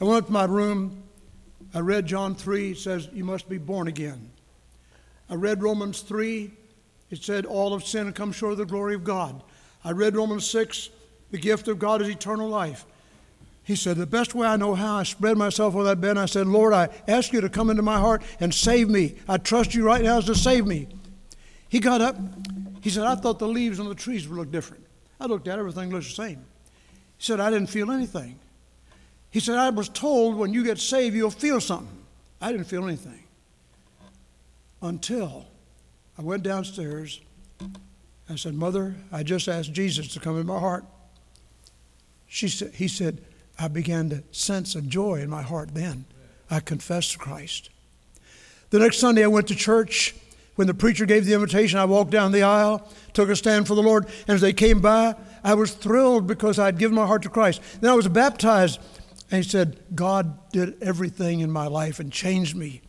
I 0.00 0.04
went 0.04 0.18
up 0.18 0.26
to 0.26 0.32
my 0.32 0.44
room. 0.44 1.02
I 1.72 1.80
read 1.80 2.06
John 2.06 2.34
3. 2.34 2.72
It 2.72 2.78
says, 2.78 3.08
You 3.12 3.24
must 3.24 3.48
be 3.48 3.58
born 3.58 3.88
again. 3.88 4.30
I 5.30 5.34
read 5.34 5.62
Romans 5.62 6.00
3. 6.00 6.50
It 7.10 7.22
said, 7.22 7.46
All 7.46 7.74
of 7.74 7.84
sin 7.84 8.06
and 8.06 8.14
come 8.14 8.32
short 8.32 8.52
of 8.52 8.58
the 8.58 8.64
glory 8.64 8.94
of 8.94 9.04
God. 9.04 9.42
I 9.84 9.92
read 9.92 10.16
Romans 10.16 10.48
6. 10.48 10.90
The 11.30 11.38
gift 11.38 11.68
of 11.68 11.78
God 11.78 12.00
is 12.00 12.08
eternal 12.08 12.48
life. 12.48 12.84
He 13.64 13.76
said, 13.76 13.96
The 13.96 14.06
best 14.06 14.34
way 14.34 14.46
I 14.46 14.56
know 14.56 14.74
how, 14.74 14.96
I 14.96 15.02
spread 15.02 15.36
myself 15.36 15.74
on 15.74 15.84
that 15.84 16.00
bed 16.00 16.18
I 16.18 16.26
said, 16.26 16.46
Lord, 16.46 16.72
I 16.72 16.88
ask 17.08 17.32
you 17.32 17.40
to 17.40 17.48
come 17.48 17.70
into 17.70 17.82
my 17.82 17.98
heart 17.98 18.22
and 18.40 18.54
save 18.54 18.88
me. 18.88 19.16
I 19.28 19.38
trust 19.38 19.74
you 19.74 19.84
right 19.84 20.02
now 20.02 20.20
to 20.20 20.34
save 20.34 20.66
me. 20.66 20.88
He 21.74 21.80
got 21.80 22.00
up. 22.00 22.14
He 22.82 22.90
said, 22.90 23.02
I 23.02 23.16
thought 23.16 23.40
the 23.40 23.48
leaves 23.48 23.80
on 23.80 23.88
the 23.88 23.96
trees 23.96 24.28
would 24.28 24.38
look 24.38 24.52
different. 24.52 24.86
I 25.18 25.26
looked 25.26 25.48
at 25.48 25.58
everything 25.58 25.90
looks 25.90 26.06
the 26.06 26.14
same. 26.14 26.44
He 27.16 27.24
said, 27.24 27.40
I 27.40 27.50
didn't 27.50 27.66
feel 27.66 27.90
anything. 27.90 28.38
He 29.32 29.40
said, 29.40 29.56
I 29.56 29.70
was 29.70 29.88
told 29.88 30.36
when 30.36 30.54
you 30.54 30.62
get 30.62 30.78
saved, 30.78 31.16
you'll 31.16 31.32
feel 31.32 31.60
something. 31.60 32.04
I 32.40 32.52
didn't 32.52 32.68
feel 32.68 32.84
anything. 32.84 33.24
Until 34.82 35.46
I 36.16 36.22
went 36.22 36.44
downstairs. 36.44 37.20
I 38.30 38.36
said, 38.36 38.54
Mother, 38.54 38.94
I 39.10 39.24
just 39.24 39.48
asked 39.48 39.72
Jesus 39.72 40.06
to 40.14 40.20
come 40.20 40.38
in 40.38 40.46
my 40.46 40.60
heart. 40.60 40.84
She 42.28 42.46
said, 42.46 42.72
he 42.74 42.86
said, 42.86 43.20
I 43.58 43.66
began 43.66 44.10
to 44.10 44.22
sense 44.30 44.76
a 44.76 44.80
joy 44.80 45.16
in 45.16 45.28
my 45.28 45.42
heart 45.42 45.74
then. 45.74 46.04
I 46.48 46.60
confessed 46.60 47.14
to 47.14 47.18
Christ. 47.18 47.70
The 48.70 48.78
next 48.78 48.98
Sunday, 48.98 49.24
I 49.24 49.26
went 49.26 49.48
to 49.48 49.56
church. 49.56 50.14
When 50.54 50.66
the 50.66 50.74
preacher 50.74 51.04
gave 51.04 51.24
the 51.24 51.34
invitation, 51.34 51.78
I 51.78 51.84
walked 51.84 52.10
down 52.10 52.32
the 52.32 52.44
aisle, 52.44 52.88
took 53.12 53.28
a 53.28 53.36
stand 53.36 53.66
for 53.66 53.74
the 53.74 53.82
Lord, 53.82 54.06
and 54.26 54.34
as 54.34 54.40
they 54.40 54.52
came 54.52 54.80
by, 54.80 55.14
I 55.42 55.54
was 55.54 55.72
thrilled 55.72 56.26
because 56.26 56.58
I 56.58 56.66
had 56.66 56.78
given 56.78 56.94
my 56.94 57.06
heart 57.06 57.22
to 57.22 57.28
Christ. 57.28 57.60
Then 57.80 57.90
I 57.90 57.94
was 57.94 58.06
baptized, 58.08 58.80
and 59.30 59.42
he 59.42 59.48
said, 59.48 59.80
God 59.94 60.50
did 60.52 60.80
everything 60.82 61.40
in 61.40 61.50
my 61.50 61.66
life 61.66 61.98
and 61.98 62.12
changed 62.12 62.54
me. 62.54 62.82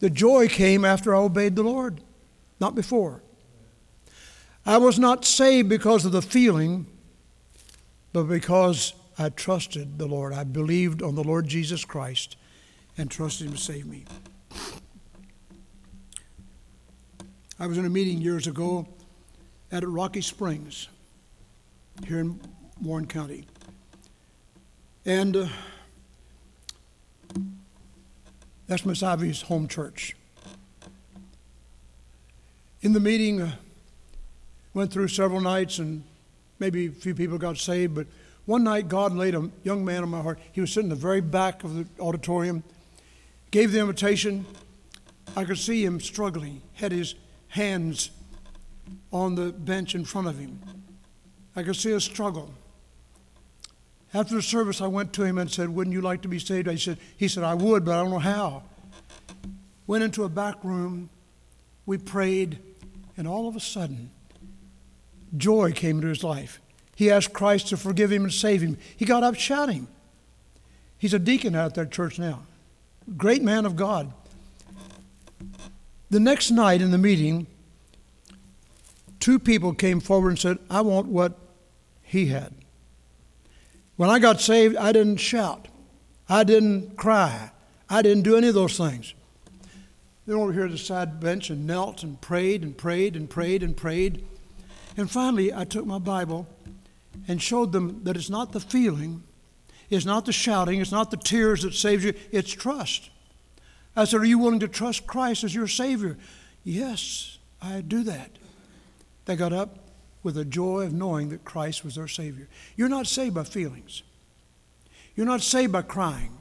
The 0.00 0.10
joy 0.10 0.48
came 0.48 0.84
after 0.84 1.14
I 1.14 1.18
obeyed 1.18 1.56
the 1.56 1.62
Lord, 1.62 2.00
not 2.60 2.74
before. 2.74 3.22
I 4.64 4.78
was 4.78 4.98
not 4.98 5.24
saved 5.24 5.68
because 5.68 6.04
of 6.04 6.12
the 6.12 6.22
feeling, 6.22 6.86
but 8.12 8.24
because 8.24 8.94
I 9.18 9.28
trusted 9.28 9.98
the 9.98 10.06
Lord. 10.06 10.32
I 10.32 10.44
believed 10.44 11.02
on 11.02 11.14
the 11.14 11.22
Lord 11.22 11.46
Jesus 11.46 11.84
Christ 11.84 12.36
and 12.98 13.10
trusted 13.10 13.46
Him 13.46 13.52
to 13.52 13.58
save 13.58 13.86
me. 13.86 14.04
I 17.58 17.66
was 17.66 17.78
in 17.78 17.86
a 17.86 17.90
meeting 17.90 18.20
years 18.20 18.46
ago 18.46 18.86
at 19.72 19.82
Rocky 19.88 20.20
Springs 20.20 20.88
here 22.06 22.20
in 22.20 22.38
Warren 22.82 23.06
County. 23.06 23.46
And 25.06 25.34
uh, 25.34 25.48
that's 28.66 28.84
Miss 28.84 29.00
home 29.40 29.68
church. 29.68 30.14
In 32.82 32.92
the 32.92 33.00
meeting, 33.00 33.40
uh, 33.40 33.52
went 34.74 34.92
through 34.92 35.08
several 35.08 35.40
nights 35.40 35.78
and 35.78 36.04
maybe 36.58 36.88
a 36.88 36.90
few 36.90 37.14
people 37.14 37.38
got 37.38 37.56
saved, 37.56 37.94
but 37.94 38.06
one 38.44 38.64
night 38.64 38.88
God 38.88 39.14
laid 39.14 39.34
a 39.34 39.50
young 39.64 39.82
man 39.82 40.02
on 40.02 40.10
my 40.10 40.20
heart. 40.20 40.38
He 40.52 40.60
was 40.60 40.70
sitting 40.70 40.90
in 40.90 40.90
the 40.90 40.96
very 40.96 41.22
back 41.22 41.64
of 41.64 41.74
the 41.74 41.86
auditorium, 42.02 42.64
gave 43.50 43.72
the 43.72 43.80
invitation. 43.80 44.44
I 45.34 45.44
could 45.44 45.56
see 45.56 45.82
him 45.82 46.00
struggling, 46.00 46.60
had 46.74 46.92
his 46.92 47.14
hands 47.56 48.10
on 49.12 49.34
the 49.34 49.52
bench 49.52 49.94
in 49.94 50.04
front 50.04 50.28
of 50.28 50.38
him. 50.38 50.60
I 51.56 51.62
could 51.62 51.76
see 51.76 51.92
a 51.92 52.00
struggle. 52.00 52.52
After 54.14 54.36
the 54.36 54.42
service, 54.42 54.80
I 54.80 54.86
went 54.86 55.12
to 55.14 55.24
him 55.24 55.38
and 55.38 55.50
said, 55.50 55.68
Wouldn't 55.70 55.94
you 55.94 56.00
like 56.00 56.22
to 56.22 56.28
be 56.28 56.38
saved? 56.38 56.68
I 56.68 56.76
said, 56.76 56.98
he 57.16 57.28
said, 57.28 57.42
I 57.42 57.54
would, 57.54 57.84
but 57.84 57.94
I 57.94 58.02
don't 58.02 58.10
know 58.10 58.18
how. 58.18 58.62
Went 59.86 60.04
into 60.04 60.24
a 60.24 60.28
back 60.28 60.62
room, 60.62 61.10
we 61.86 61.98
prayed, 61.98 62.58
and 63.16 63.26
all 63.26 63.48
of 63.48 63.56
a 63.56 63.60
sudden, 63.60 64.10
joy 65.36 65.72
came 65.72 65.96
into 65.96 66.08
his 66.08 66.22
life. 66.22 66.60
He 66.94 67.10
asked 67.10 67.32
Christ 67.32 67.68
to 67.68 67.76
forgive 67.76 68.12
him 68.12 68.24
and 68.24 68.32
save 68.32 68.62
him. 68.62 68.78
He 68.96 69.04
got 69.04 69.22
up 69.22 69.34
shouting. 69.34 69.86
He's 70.98 71.14
a 71.14 71.18
deacon 71.18 71.54
out 71.54 71.66
at 71.66 71.74
that 71.74 71.90
church 71.90 72.18
now. 72.18 72.42
Great 73.16 73.42
man 73.42 73.66
of 73.66 73.76
God. 73.76 74.12
The 76.10 76.20
next 76.20 76.50
night 76.50 76.80
in 76.80 76.92
the 76.92 76.98
meeting, 76.98 77.46
two 79.18 79.38
people 79.38 79.74
came 79.74 80.00
forward 80.00 80.30
and 80.30 80.38
said, 80.38 80.58
I 80.70 80.80
want 80.82 81.08
what 81.08 81.36
he 82.02 82.26
had. 82.26 82.54
When 83.96 84.10
I 84.10 84.18
got 84.18 84.40
saved, 84.40 84.76
I 84.76 84.92
didn't 84.92 85.16
shout. 85.16 85.68
I 86.28 86.44
didn't 86.44 86.96
cry. 86.96 87.50
I 87.88 88.02
didn't 88.02 88.22
do 88.22 88.36
any 88.36 88.48
of 88.48 88.54
those 88.54 88.76
things. 88.76 89.14
They 90.26 90.34
went 90.34 90.42
over 90.42 90.52
here 90.52 90.66
to 90.66 90.72
the 90.72 90.78
side 90.78 91.20
bench 91.20 91.50
and 91.50 91.66
knelt 91.66 92.02
and 92.02 92.20
prayed 92.20 92.62
and 92.62 92.76
prayed 92.76 93.16
and 93.16 93.30
prayed 93.30 93.62
and 93.62 93.76
prayed. 93.76 94.24
And 94.96 95.10
finally, 95.10 95.52
I 95.52 95.64
took 95.64 95.86
my 95.86 95.98
Bible 95.98 96.46
and 97.28 97.40
showed 97.40 97.72
them 97.72 98.02
that 98.04 98.16
it's 98.16 98.30
not 98.30 98.52
the 98.52 98.60
feeling, 98.60 99.22
it's 99.88 100.04
not 100.04 100.24
the 100.24 100.32
shouting, 100.32 100.80
it's 100.80 100.92
not 100.92 101.10
the 101.10 101.16
tears 101.16 101.62
that 101.62 101.74
saves 101.74 102.04
you, 102.04 102.14
it's 102.32 102.52
trust. 102.52 103.10
I 103.96 104.04
said, 104.04 104.20
Are 104.20 104.26
you 104.26 104.38
willing 104.38 104.60
to 104.60 104.68
trust 104.68 105.06
Christ 105.06 105.42
as 105.42 105.54
your 105.54 105.66
Savior? 105.66 106.18
Yes, 106.62 107.38
I 107.62 107.80
do 107.80 108.02
that. 108.04 108.30
They 109.24 109.36
got 109.36 109.52
up 109.52 109.78
with 110.22 110.34
the 110.34 110.44
joy 110.44 110.82
of 110.82 110.92
knowing 110.92 111.30
that 111.30 111.44
Christ 111.44 111.84
was 111.84 111.94
their 111.94 112.08
Savior. 112.08 112.48
You're 112.76 112.88
not 112.88 113.06
saved 113.06 113.34
by 113.34 113.44
feelings, 113.44 114.02
you're 115.14 115.26
not 115.26 115.40
saved 115.40 115.72
by 115.72 115.82
crying. 115.82 116.32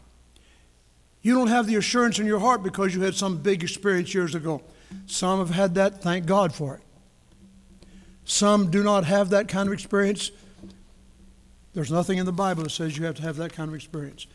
You 1.21 1.33
don't 1.33 1.47
have 1.47 1.65
the 1.65 1.75
assurance 1.75 2.19
in 2.19 2.27
your 2.27 2.39
heart 2.39 2.61
because 2.61 2.93
you 2.93 3.01
had 3.01 3.15
some 3.15 3.37
big 3.37 3.63
experience 3.63 4.13
years 4.13 4.35
ago. 4.35 4.61
Some 5.07 5.39
have 5.39 5.49
had 5.49 5.73
that, 5.73 6.03
thank 6.03 6.27
God 6.27 6.53
for 6.53 6.75
it. 6.75 6.81
Some 8.25 8.69
do 8.69 8.83
not 8.83 9.05
have 9.05 9.29
that 9.29 9.47
kind 9.47 9.67
of 9.67 9.73
experience. 9.73 10.29
There's 11.73 11.91
nothing 11.91 12.19
in 12.19 12.27
the 12.27 12.31
Bible 12.31 12.61
that 12.61 12.69
says 12.69 12.95
you 12.95 13.05
have 13.05 13.15
to 13.15 13.23
have 13.23 13.37
that 13.37 13.53
kind 13.53 13.69
of 13.69 13.73
experience. 13.73 14.27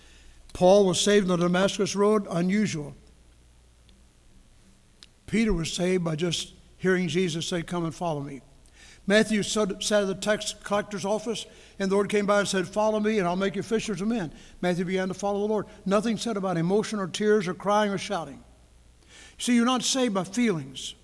Paul 0.52 0.84
was 0.84 1.00
saved 1.00 1.30
on 1.30 1.38
the 1.38 1.46
Damascus 1.46 1.94
Road, 1.94 2.26
unusual. 2.28 2.96
Peter 5.30 5.52
was 5.52 5.72
saved 5.72 6.02
by 6.02 6.16
just 6.16 6.54
hearing 6.76 7.06
Jesus 7.06 7.46
say, 7.46 7.62
Come 7.62 7.84
and 7.84 7.94
follow 7.94 8.20
me. 8.20 8.40
Matthew 9.06 9.44
sat 9.44 9.70
at 9.70 10.06
the 10.08 10.18
tax 10.20 10.56
collector's 10.64 11.04
office, 11.04 11.46
and 11.78 11.88
the 11.88 11.94
Lord 11.94 12.08
came 12.08 12.26
by 12.26 12.40
and 12.40 12.48
said, 12.48 12.66
Follow 12.66 12.98
me, 12.98 13.20
and 13.20 13.28
I'll 13.28 13.36
make 13.36 13.54
you 13.54 13.62
fishers 13.62 14.00
of 14.00 14.08
men. 14.08 14.32
Matthew 14.60 14.84
began 14.84 15.06
to 15.06 15.14
follow 15.14 15.38
the 15.38 15.46
Lord. 15.46 15.66
Nothing 15.86 16.16
said 16.16 16.36
about 16.36 16.56
emotion 16.56 16.98
or 16.98 17.06
tears 17.06 17.46
or 17.46 17.54
crying 17.54 17.92
or 17.92 17.98
shouting. 17.98 18.42
See, 19.38 19.54
you're 19.54 19.64
not 19.64 19.84
saved 19.84 20.14
by 20.14 20.24
feelings, 20.24 20.96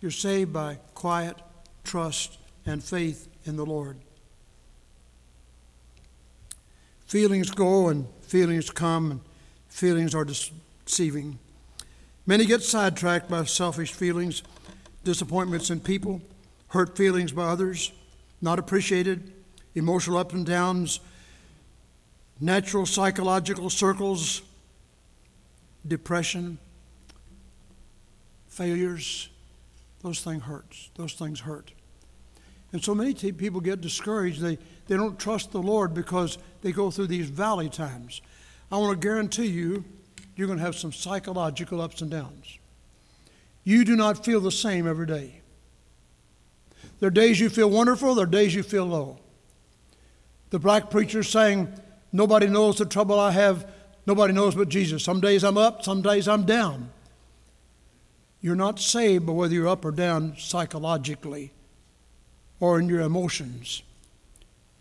you're 0.00 0.12
saved 0.12 0.52
by 0.52 0.78
quiet 0.94 1.36
trust 1.82 2.38
and 2.64 2.82
faith 2.82 3.26
in 3.44 3.56
the 3.56 3.66
Lord. 3.66 3.98
Feelings 7.06 7.50
go 7.50 7.88
and 7.88 8.06
feelings 8.22 8.70
come, 8.70 9.10
and 9.10 9.20
feelings 9.68 10.14
are 10.14 10.24
deceiving. 10.24 11.40
Many 12.30 12.44
get 12.44 12.62
sidetracked 12.62 13.28
by 13.28 13.42
selfish 13.42 13.92
feelings, 13.92 14.44
disappointments 15.02 15.68
in 15.68 15.80
people, 15.80 16.22
hurt 16.68 16.96
feelings 16.96 17.32
by 17.32 17.42
others, 17.42 17.90
not 18.40 18.60
appreciated, 18.60 19.32
emotional 19.74 20.16
ups 20.16 20.32
and 20.32 20.46
downs, 20.46 21.00
natural 22.40 22.86
psychological 22.86 23.68
circles, 23.68 24.42
depression, 25.84 26.58
failures. 28.46 29.28
Those 30.04 30.20
things 30.20 30.44
hurts. 30.44 30.90
Those 30.94 31.14
things 31.14 31.40
hurt. 31.40 31.72
And 32.70 32.80
so 32.80 32.94
many 32.94 33.12
people 33.12 33.60
get 33.60 33.80
discouraged. 33.80 34.40
They, 34.40 34.56
they 34.86 34.96
don't 34.96 35.18
trust 35.18 35.50
the 35.50 35.60
Lord 35.60 35.94
because 35.94 36.38
they 36.62 36.70
go 36.70 36.92
through 36.92 37.08
these 37.08 37.28
valley 37.28 37.68
times. 37.68 38.22
I 38.70 38.76
want 38.76 38.92
to 39.00 39.04
guarantee 39.04 39.46
you, 39.46 39.82
you're 40.40 40.46
going 40.46 40.58
to 40.58 40.64
have 40.64 40.74
some 40.74 40.90
psychological 40.90 41.82
ups 41.82 42.00
and 42.00 42.10
downs. 42.10 42.58
You 43.62 43.84
do 43.84 43.94
not 43.94 44.24
feel 44.24 44.40
the 44.40 44.50
same 44.50 44.88
every 44.88 45.06
day. 45.06 45.42
There 46.98 47.08
are 47.08 47.10
days 47.10 47.38
you 47.38 47.50
feel 47.50 47.68
wonderful, 47.68 48.14
there 48.14 48.24
are 48.24 48.26
days 48.26 48.54
you 48.54 48.62
feel 48.62 48.86
low. 48.86 49.18
The 50.48 50.58
black 50.58 50.90
preacher 50.90 51.22
saying, 51.22 51.70
Nobody 52.10 52.48
knows 52.48 52.78
the 52.78 52.86
trouble 52.86 53.20
I 53.20 53.32
have, 53.32 53.70
nobody 54.06 54.32
knows 54.32 54.54
but 54.54 54.70
Jesus. 54.70 55.04
Some 55.04 55.20
days 55.20 55.44
I'm 55.44 55.58
up, 55.58 55.84
some 55.84 56.00
days 56.00 56.26
I'm 56.26 56.44
down. 56.44 56.90
You're 58.40 58.56
not 58.56 58.80
saved 58.80 59.26
by 59.26 59.34
whether 59.34 59.52
you're 59.52 59.68
up 59.68 59.84
or 59.84 59.92
down 59.92 60.36
psychologically 60.38 61.52
or 62.58 62.80
in 62.80 62.88
your 62.88 63.02
emotions. 63.02 63.82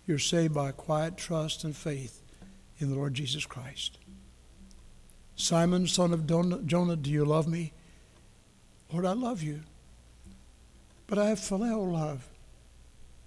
You're 0.07 0.19
saved 0.19 0.53
by 0.53 0.71
quiet 0.71 1.17
trust 1.17 1.65
and 1.65 1.75
faith 1.75 2.21
in 2.79 2.89
the 2.89 2.95
Lord 2.95 3.13
Jesus 3.13 3.45
Christ. 3.45 3.98
Simon, 5.39 5.88
son 5.88 6.12
of 6.12 6.28
Jonah, 6.28 6.97
do 6.97 7.10
you 7.10 7.23
love 7.23 7.47
me? 7.47 7.71
Lord, 8.91 9.06
I 9.06 9.13
love 9.13 9.41
you. 9.41 9.62
But 11.08 11.17
I 11.17 11.30
have 11.30 11.39
phileo 11.39 11.89
love. 11.89 12.28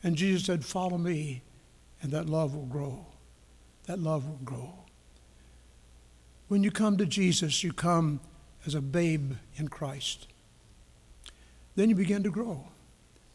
And 0.03 0.15
Jesus 0.15 0.45
said, 0.45 0.63
Follow 0.63 0.99
me, 0.99 1.41
and 2.03 2.13
that 2.13 2.29
love 2.29 2.55
will 2.55 2.67
grow. 2.67 3.07
That 3.87 3.99
love 3.99 4.29
will 4.29 4.41
grow. 4.45 4.75
When 6.49 6.63
you 6.63 6.71
come 6.71 6.99
to 6.99 7.07
Jesus, 7.07 7.65
you 7.65 7.73
come 7.73 8.21
as 8.67 8.75
a 8.75 8.83
babe 8.83 9.33
in 9.57 9.69
Christ. 9.69 10.27
Then 11.77 11.89
you 11.89 11.95
begin 11.95 12.23
to 12.25 12.31
grow. 12.31 12.67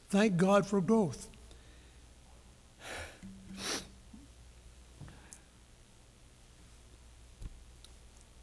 Thank 0.10 0.38
God 0.38 0.68
for 0.68 0.82
growth. 0.82 1.28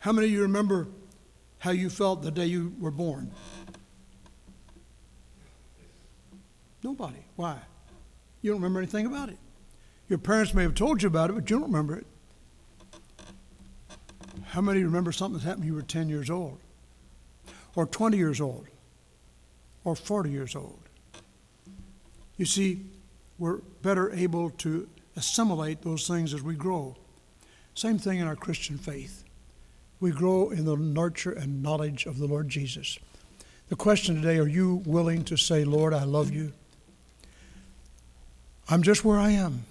How 0.05 0.12
many 0.12 0.26
of 0.26 0.32
you 0.34 0.42
remember 0.42 0.86
how 1.57 1.70
you 1.70 1.88
felt 1.88 2.22
the 2.22 2.30
day 2.30 2.44
you 2.44 2.74
were 2.78 2.90
born? 2.90 3.30
Nobody. 6.82 7.24
Why? 7.36 7.57
You 8.42 8.50
don't 8.50 8.61
remember 8.61 8.80
anything 8.80 9.07
about 9.07 9.30
it. 9.30 9.38
Your 10.11 10.18
parents 10.18 10.52
may 10.52 10.62
have 10.62 10.74
told 10.74 11.02
you 11.02 11.07
about 11.07 11.30
it, 11.30 11.32
but 11.32 11.48
you 11.48 11.57
don't 11.59 11.72
remember 11.72 11.96
it. 11.96 12.07
How 14.48 14.61
many 14.61 14.84
remember 14.84 15.11
something 15.11 15.38
that 15.38 15.46
happened 15.46 15.62
when 15.62 15.68
you 15.68 15.74
were 15.74 15.80
10 15.80 16.11
years 16.11 16.28
old? 16.28 16.59
Or 17.74 17.86
20 17.86 18.18
years 18.18 18.42
old? 18.42 18.66
Or 19.84 19.96
40 19.96 20.28
years 20.28 20.55
old? 20.55 20.80
You 22.36 22.44
see, 22.44 22.84
we're 23.38 23.62
better 23.80 24.12
able 24.12 24.50
to 24.50 24.86
assimilate 25.16 25.80
those 25.80 26.07
things 26.07 26.34
as 26.34 26.42
we 26.42 26.57
grow. 26.57 26.94
Same 27.74 27.96
thing 27.96 28.18
in 28.18 28.26
our 28.26 28.36
Christian 28.36 28.76
faith. 28.76 29.24
We 30.05 30.11
grow 30.11 30.50
in 30.50 30.66
the 30.66 30.76
nurture 30.76 31.32
and 31.32 31.62
knowledge 31.62 32.05
of 32.05 32.18
the 32.18 32.26
Lord 32.26 32.50
Jesus. 32.50 32.98
The 33.70 33.74
question 33.74 34.16
today 34.16 34.36
are 34.36 34.46
you 34.46 34.82
willing 34.84 35.24
to 35.24 35.38
say, 35.38 35.64
Lord, 35.64 35.94
I 35.94 36.05
love 36.05 36.30
you? 36.30 36.52
I'm 38.68 38.82
just 38.82 39.02
where 39.02 39.18
I 39.18 39.30
am. 39.30 39.64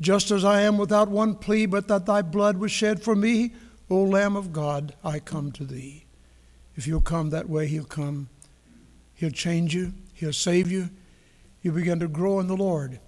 Just 0.00 0.32
as 0.32 0.44
I 0.44 0.62
am 0.62 0.78
without 0.78 1.08
one 1.08 1.36
plea, 1.36 1.66
but 1.66 1.86
that 1.86 2.06
thy 2.06 2.22
blood 2.22 2.56
was 2.56 2.72
shed 2.72 3.04
for 3.04 3.14
me, 3.14 3.52
O 3.88 4.02
Lamb 4.02 4.34
of 4.34 4.52
God, 4.52 4.96
I 5.04 5.20
come 5.20 5.52
to 5.52 5.64
thee. 5.64 6.06
If 6.74 6.88
you'll 6.88 7.00
come 7.00 7.30
that 7.30 7.48
way, 7.48 7.68
he'll 7.68 7.84
come. 7.84 8.28
He'll 9.14 9.30
change 9.30 9.76
you, 9.76 9.92
he'll 10.12 10.32
save 10.32 10.72
you. 10.72 10.90
You 11.62 11.70
begin 11.70 12.00
to 12.00 12.08
grow 12.08 12.40
in 12.40 12.48
the 12.48 12.56
Lord. 12.56 12.98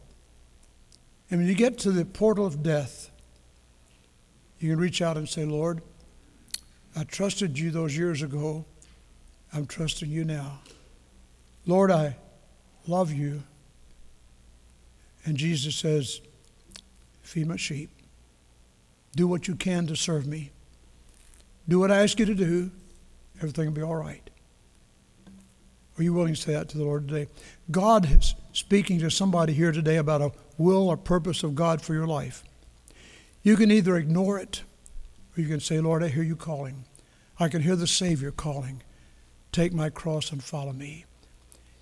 And 1.33 1.41
when 1.41 1.49
you 1.49 1.57
get 1.57 1.79
to 1.79 1.91
the 1.91 2.05
portal 2.05 2.47
of 2.47 2.63
death, 2.63 3.11
you 4.61 4.71
can 4.71 4.79
reach 4.79 5.03
out 5.03 5.17
and 5.17 5.29
say, 5.29 5.45
Lord, 5.45 5.83
I 6.99 7.05
trusted 7.05 7.57
you 7.57 7.71
those 7.71 7.97
years 7.97 8.23
ago. 8.23 8.65
I'm 9.53 9.67
trusting 9.67 10.11
you 10.11 10.25
now. 10.25 10.59
Lord, 11.65 11.93
I 11.93 12.17
love 12.89 13.13
you. 13.13 13.45
And 15.25 15.37
Jesus 15.37 15.77
says, 15.77 16.21
Feed 17.23 17.47
my 17.47 17.57
sheep. 17.57 17.91
Do 19.15 19.29
what 19.29 19.47
you 19.47 19.55
can 19.55 19.87
to 19.87 19.95
serve 19.95 20.27
me. 20.27 20.51
Do 21.69 21.79
what 21.79 21.93
I 21.93 22.03
ask 22.03 22.19
you 22.19 22.27
to 22.27 22.35
do. 22.35 22.73
Everything 23.37 23.67
will 23.67 23.75
be 23.75 23.83
all 23.83 23.95
right. 23.95 24.29
Are 25.99 26.03
you 26.03 26.13
willing 26.13 26.35
to 26.35 26.41
say 26.41 26.55
that 26.55 26.69
to 26.71 26.79
the 26.79 26.85
Lord 26.85 27.07
today? 27.07 27.31
God 27.71 28.11
is 28.11 28.35
speaking 28.53 28.99
to 29.01 29.11
somebody 29.11 29.53
here 29.53 29.71
today 29.71 29.99
about 29.99 30.21
a 30.21 30.33
will 30.57 30.89
or 30.89 30.97
purpose 30.97 31.45
of 31.45 31.55
God 31.55 31.81
for 31.81 31.95
your 31.95 32.09
life. 32.09 32.43
You 33.45 33.57
can 33.57 33.71
either 33.71 33.97
ignore 33.97 34.41
it 34.41 34.63
or 35.37 35.43
you 35.43 35.49
can 35.49 35.61
say, 35.61 35.79
Lord, 35.79 36.03
I 36.03 36.09
hear 36.09 36.25
you 36.25 36.35
calling. 36.35 36.85
I 37.41 37.49
can 37.49 37.63
hear 37.63 37.77
the 37.77 37.87
Savior 37.87 38.31
calling. 38.31 38.83
Take 39.53 39.73
my 39.73 39.91
cross 39.91 40.33
and 40.33 40.43
follow 40.43 40.73
me. 40.73 41.05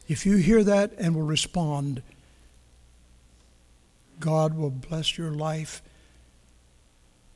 If 0.08 0.24
you 0.24 0.36
hear 0.36 0.62
that 0.62 0.92
and 0.98 1.14
will 1.14 1.22
respond, 1.22 2.02
God 4.20 4.54
will 4.54 4.70
bless 4.70 5.18
your 5.18 5.30
life. 5.30 5.82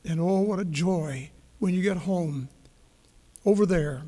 And 0.05 0.19
oh, 0.19 0.39
what 0.39 0.59
a 0.59 0.65
joy 0.65 1.31
when 1.59 1.73
you 1.73 1.81
get 1.81 1.97
home 1.97 2.49
over 3.45 3.65
there 3.65 4.03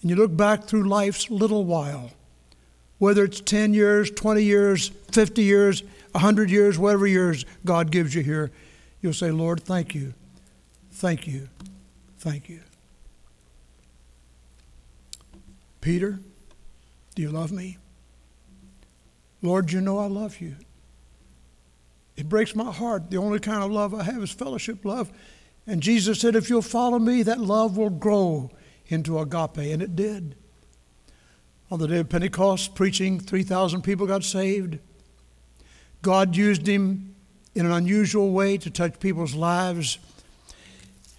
and 0.00 0.10
you 0.10 0.16
look 0.16 0.36
back 0.36 0.64
through 0.64 0.88
life's 0.88 1.30
little 1.30 1.64
while, 1.64 2.10
whether 2.98 3.24
it's 3.24 3.40
10 3.40 3.74
years, 3.74 4.10
20 4.10 4.42
years, 4.42 4.88
50 5.10 5.42
years, 5.42 5.82
100 6.12 6.50
years, 6.50 6.78
whatever 6.78 7.06
years 7.06 7.44
God 7.64 7.90
gives 7.90 8.14
you 8.14 8.22
here, 8.22 8.50
you'll 9.00 9.12
say, 9.12 9.30
Lord, 9.30 9.62
thank 9.62 9.94
you, 9.94 10.14
thank 10.90 11.26
you, 11.26 11.48
thank 12.18 12.48
you. 12.48 12.60
Peter, 15.82 16.20
do 17.14 17.20
you 17.20 17.28
love 17.28 17.52
me? 17.52 17.76
Lord, 19.42 19.70
you 19.70 19.82
know 19.82 19.98
I 19.98 20.06
love 20.06 20.40
you. 20.40 20.56
It 22.16 22.28
breaks 22.28 22.54
my 22.54 22.72
heart. 22.72 23.10
The 23.10 23.18
only 23.18 23.40
kind 23.40 23.62
of 23.62 23.70
love 23.70 23.92
I 23.92 24.04
have 24.04 24.22
is 24.22 24.34
phileo 24.34 24.78
love. 24.84 25.12
And 25.66 25.82
Jesus 25.82 26.20
said, 26.20 26.36
if 26.36 26.48
you'll 26.48 26.62
follow 26.62 26.98
me, 26.98 27.22
that 27.24 27.40
love 27.40 27.76
will 27.76 27.90
grow 27.90 28.50
into 28.86 29.18
agape. 29.18 29.58
And 29.58 29.82
it 29.82 29.96
did. 29.96 30.36
On 31.70 31.78
the 31.78 31.88
day 31.88 31.98
of 31.98 32.08
Pentecost, 32.08 32.74
preaching, 32.74 33.18
3,000 33.18 33.82
people 33.82 34.06
got 34.06 34.24
saved. 34.24 34.78
God 36.02 36.36
used 36.36 36.66
him 36.66 37.16
in 37.54 37.66
an 37.66 37.72
unusual 37.72 38.30
way 38.30 38.56
to 38.58 38.70
touch 38.70 39.00
people's 39.00 39.34
lives. 39.34 39.98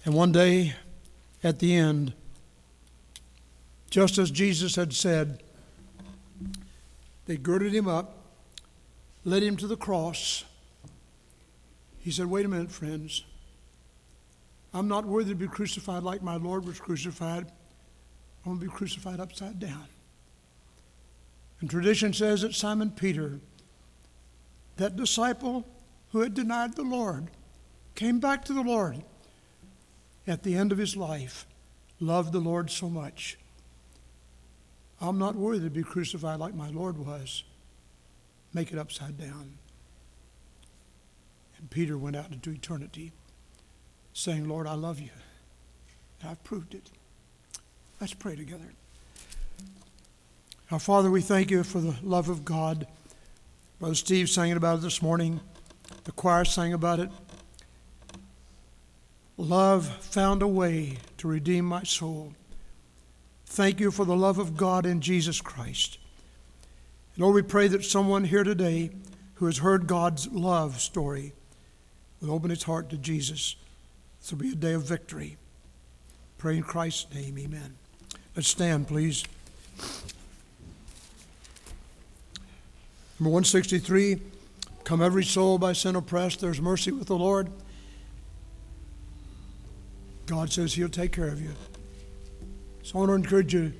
And 0.04 0.14
one 0.14 0.32
day, 0.32 0.74
at 1.42 1.58
the 1.58 1.74
end, 1.74 2.14
just 3.94 4.18
as 4.18 4.32
Jesus 4.32 4.74
had 4.74 4.92
said, 4.92 5.40
they 7.26 7.36
girded 7.36 7.72
him 7.72 7.86
up, 7.86 8.16
led 9.24 9.44
him 9.44 9.56
to 9.58 9.68
the 9.68 9.76
cross. 9.76 10.42
He 12.00 12.10
said, 12.10 12.26
Wait 12.26 12.44
a 12.44 12.48
minute, 12.48 12.72
friends. 12.72 13.22
I'm 14.72 14.88
not 14.88 15.04
worthy 15.04 15.30
to 15.30 15.36
be 15.36 15.46
crucified 15.46 16.02
like 16.02 16.24
my 16.24 16.34
Lord 16.34 16.64
was 16.64 16.80
crucified. 16.80 17.46
I'm 18.44 18.56
going 18.56 18.58
to 18.58 18.66
be 18.66 18.72
crucified 18.72 19.20
upside 19.20 19.60
down. 19.60 19.86
And 21.60 21.70
tradition 21.70 22.12
says 22.12 22.42
that 22.42 22.52
Simon 22.52 22.90
Peter, 22.90 23.38
that 24.76 24.96
disciple 24.96 25.68
who 26.10 26.22
had 26.22 26.34
denied 26.34 26.74
the 26.74 26.82
Lord, 26.82 27.28
came 27.94 28.18
back 28.18 28.44
to 28.46 28.54
the 28.54 28.62
Lord 28.62 29.04
at 30.26 30.42
the 30.42 30.56
end 30.56 30.72
of 30.72 30.78
his 30.78 30.96
life, 30.96 31.46
loved 32.00 32.32
the 32.32 32.40
Lord 32.40 32.72
so 32.72 32.90
much. 32.90 33.38
I'm 35.08 35.18
not 35.18 35.36
worthy 35.36 35.64
to 35.64 35.70
be 35.70 35.82
crucified 35.82 36.40
like 36.40 36.54
my 36.54 36.70
Lord 36.70 36.96
was. 36.96 37.44
Make 38.54 38.72
it 38.72 38.78
upside 38.78 39.18
down. 39.18 39.58
And 41.58 41.68
Peter 41.68 41.98
went 41.98 42.16
out 42.16 42.30
into 42.32 42.50
eternity 42.50 43.12
saying, 44.14 44.48
Lord, 44.48 44.66
I 44.66 44.74
love 44.74 45.00
you. 45.00 45.10
I've 46.26 46.42
proved 46.42 46.74
it. 46.74 46.90
Let's 48.00 48.14
pray 48.14 48.34
together. 48.34 48.72
Our 50.70 50.78
Father, 50.78 51.10
we 51.10 51.20
thank 51.20 51.50
you 51.50 51.62
for 51.64 51.80
the 51.80 51.94
love 52.02 52.30
of 52.30 52.44
God. 52.44 52.86
Brother 53.78 53.94
Steve 53.94 54.30
sang 54.30 54.52
about 54.52 54.78
it 54.78 54.82
this 54.82 55.02
morning. 55.02 55.40
The 56.04 56.12
choir 56.12 56.46
sang 56.46 56.72
about 56.72 57.00
it. 57.00 57.10
Love 59.36 59.86
found 59.86 60.40
a 60.40 60.48
way 60.48 60.96
to 61.18 61.28
redeem 61.28 61.66
my 61.66 61.82
soul. 61.82 62.32
Thank 63.54 63.78
you 63.78 63.92
for 63.92 64.04
the 64.04 64.16
love 64.16 64.40
of 64.40 64.56
God 64.56 64.84
in 64.84 65.00
Jesus 65.00 65.40
Christ. 65.40 65.98
Lord, 67.16 67.36
we 67.36 67.42
pray 67.42 67.68
that 67.68 67.84
someone 67.84 68.24
here 68.24 68.42
today 68.42 68.90
who 69.34 69.46
has 69.46 69.58
heard 69.58 69.86
God's 69.86 70.26
love 70.32 70.80
story 70.80 71.34
will 72.20 72.32
open 72.32 72.50
its 72.50 72.64
heart 72.64 72.90
to 72.90 72.96
Jesus. 72.96 73.54
This 74.20 74.32
will 74.32 74.40
be 74.40 74.50
a 74.50 74.56
day 74.56 74.72
of 74.72 74.82
victory. 74.82 75.36
Pray 76.36 76.56
in 76.56 76.64
Christ's 76.64 77.14
name, 77.14 77.38
amen. 77.38 77.76
Let's 78.34 78.48
stand, 78.48 78.88
please. 78.88 79.22
Number 83.20 83.30
163 83.30 84.18
Come 84.82 85.00
every 85.00 85.24
soul 85.24 85.58
by 85.58 85.74
sin 85.74 85.94
oppressed, 85.94 86.40
there's 86.40 86.60
mercy 86.60 86.90
with 86.90 87.06
the 87.06 87.16
Lord. 87.16 87.50
God 90.26 90.50
says 90.50 90.74
He'll 90.74 90.88
take 90.88 91.12
care 91.12 91.28
of 91.28 91.40
you. 91.40 91.52
So 92.84 92.96
I 92.96 92.98
want 92.98 93.08
to 93.08 93.14
encourage 93.14 93.54
you 93.54 93.72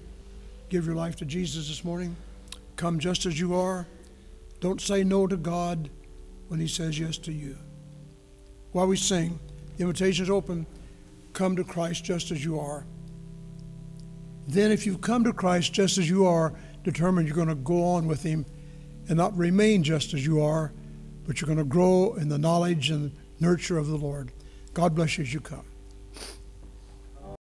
give 0.71 0.87
your 0.87 0.95
life 0.95 1.15
to 1.17 1.27
Jesus 1.27 1.69
this 1.69 1.85
morning. 1.85 2.17
Come 2.77 2.99
just 2.99 3.27
as 3.27 3.39
you 3.39 3.55
are. 3.55 3.87
Don't 4.61 4.81
say 4.81 5.05
no 5.05 5.27
to 5.27 5.37
God 5.37 5.91
when 6.49 6.59
He 6.59 6.67
says 6.67 6.99
yes 6.99 7.19
to 7.19 7.33
you. 7.33 7.55
While 8.73 8.87
we 8.87 8.97
sing, 8.97 9.39
the 9.77 9.83
invitation 9.83 10.25
is 10.25 10.31
open. 10.31 10.67
Come 11.35 11.55
to 11.57 11.65
Christ 11.65 12.03
just 12.03 12.31
as 12.31 12.43
you 12.43 12.59
are. 12.59 12.87
Then, 14.49 14.73
if 14.73 14.87
you've 14.87 15.03
come 15.03 15.23
to 15.25 15.35
Christ 15.35 15.75
just 15.75 15.99
as 15.99 16.09
you 16.09 16.25
are, 16.25 16.55
determined 16.83 17.29
you're 17.29 17.37
going 17.37 17.49
to 17.49 17.57
go 17.57 17.85
on 17.85 18.07
with 18.07 18.23
Him 18.23 18.47
and 19.09 19.19
not 19.19 19.37
remain 19.37 19.83
just 19.83 20.15
as 20.15 20.25
you 20.25 20.43
are, 20.43 20.73
but 21.27 21.43
you're 21.43 21.47
going 21.47 21.59
to 21.59 21.65
grow 21.65 22.15
in 22.15 22.31
the 22.31 22.39
knowledge 22.39 22.89
and 22.89 23.13
nurture 23.39 23.77
of 23.77 23.87
the 23.87 23.99
Lord. 23.99 24.33
God 24.73 24.95
bless 24.95 25.19
you 25.19 25.25
as 25.25 25.35
you 25.35 25.41
come. 25.41 25.67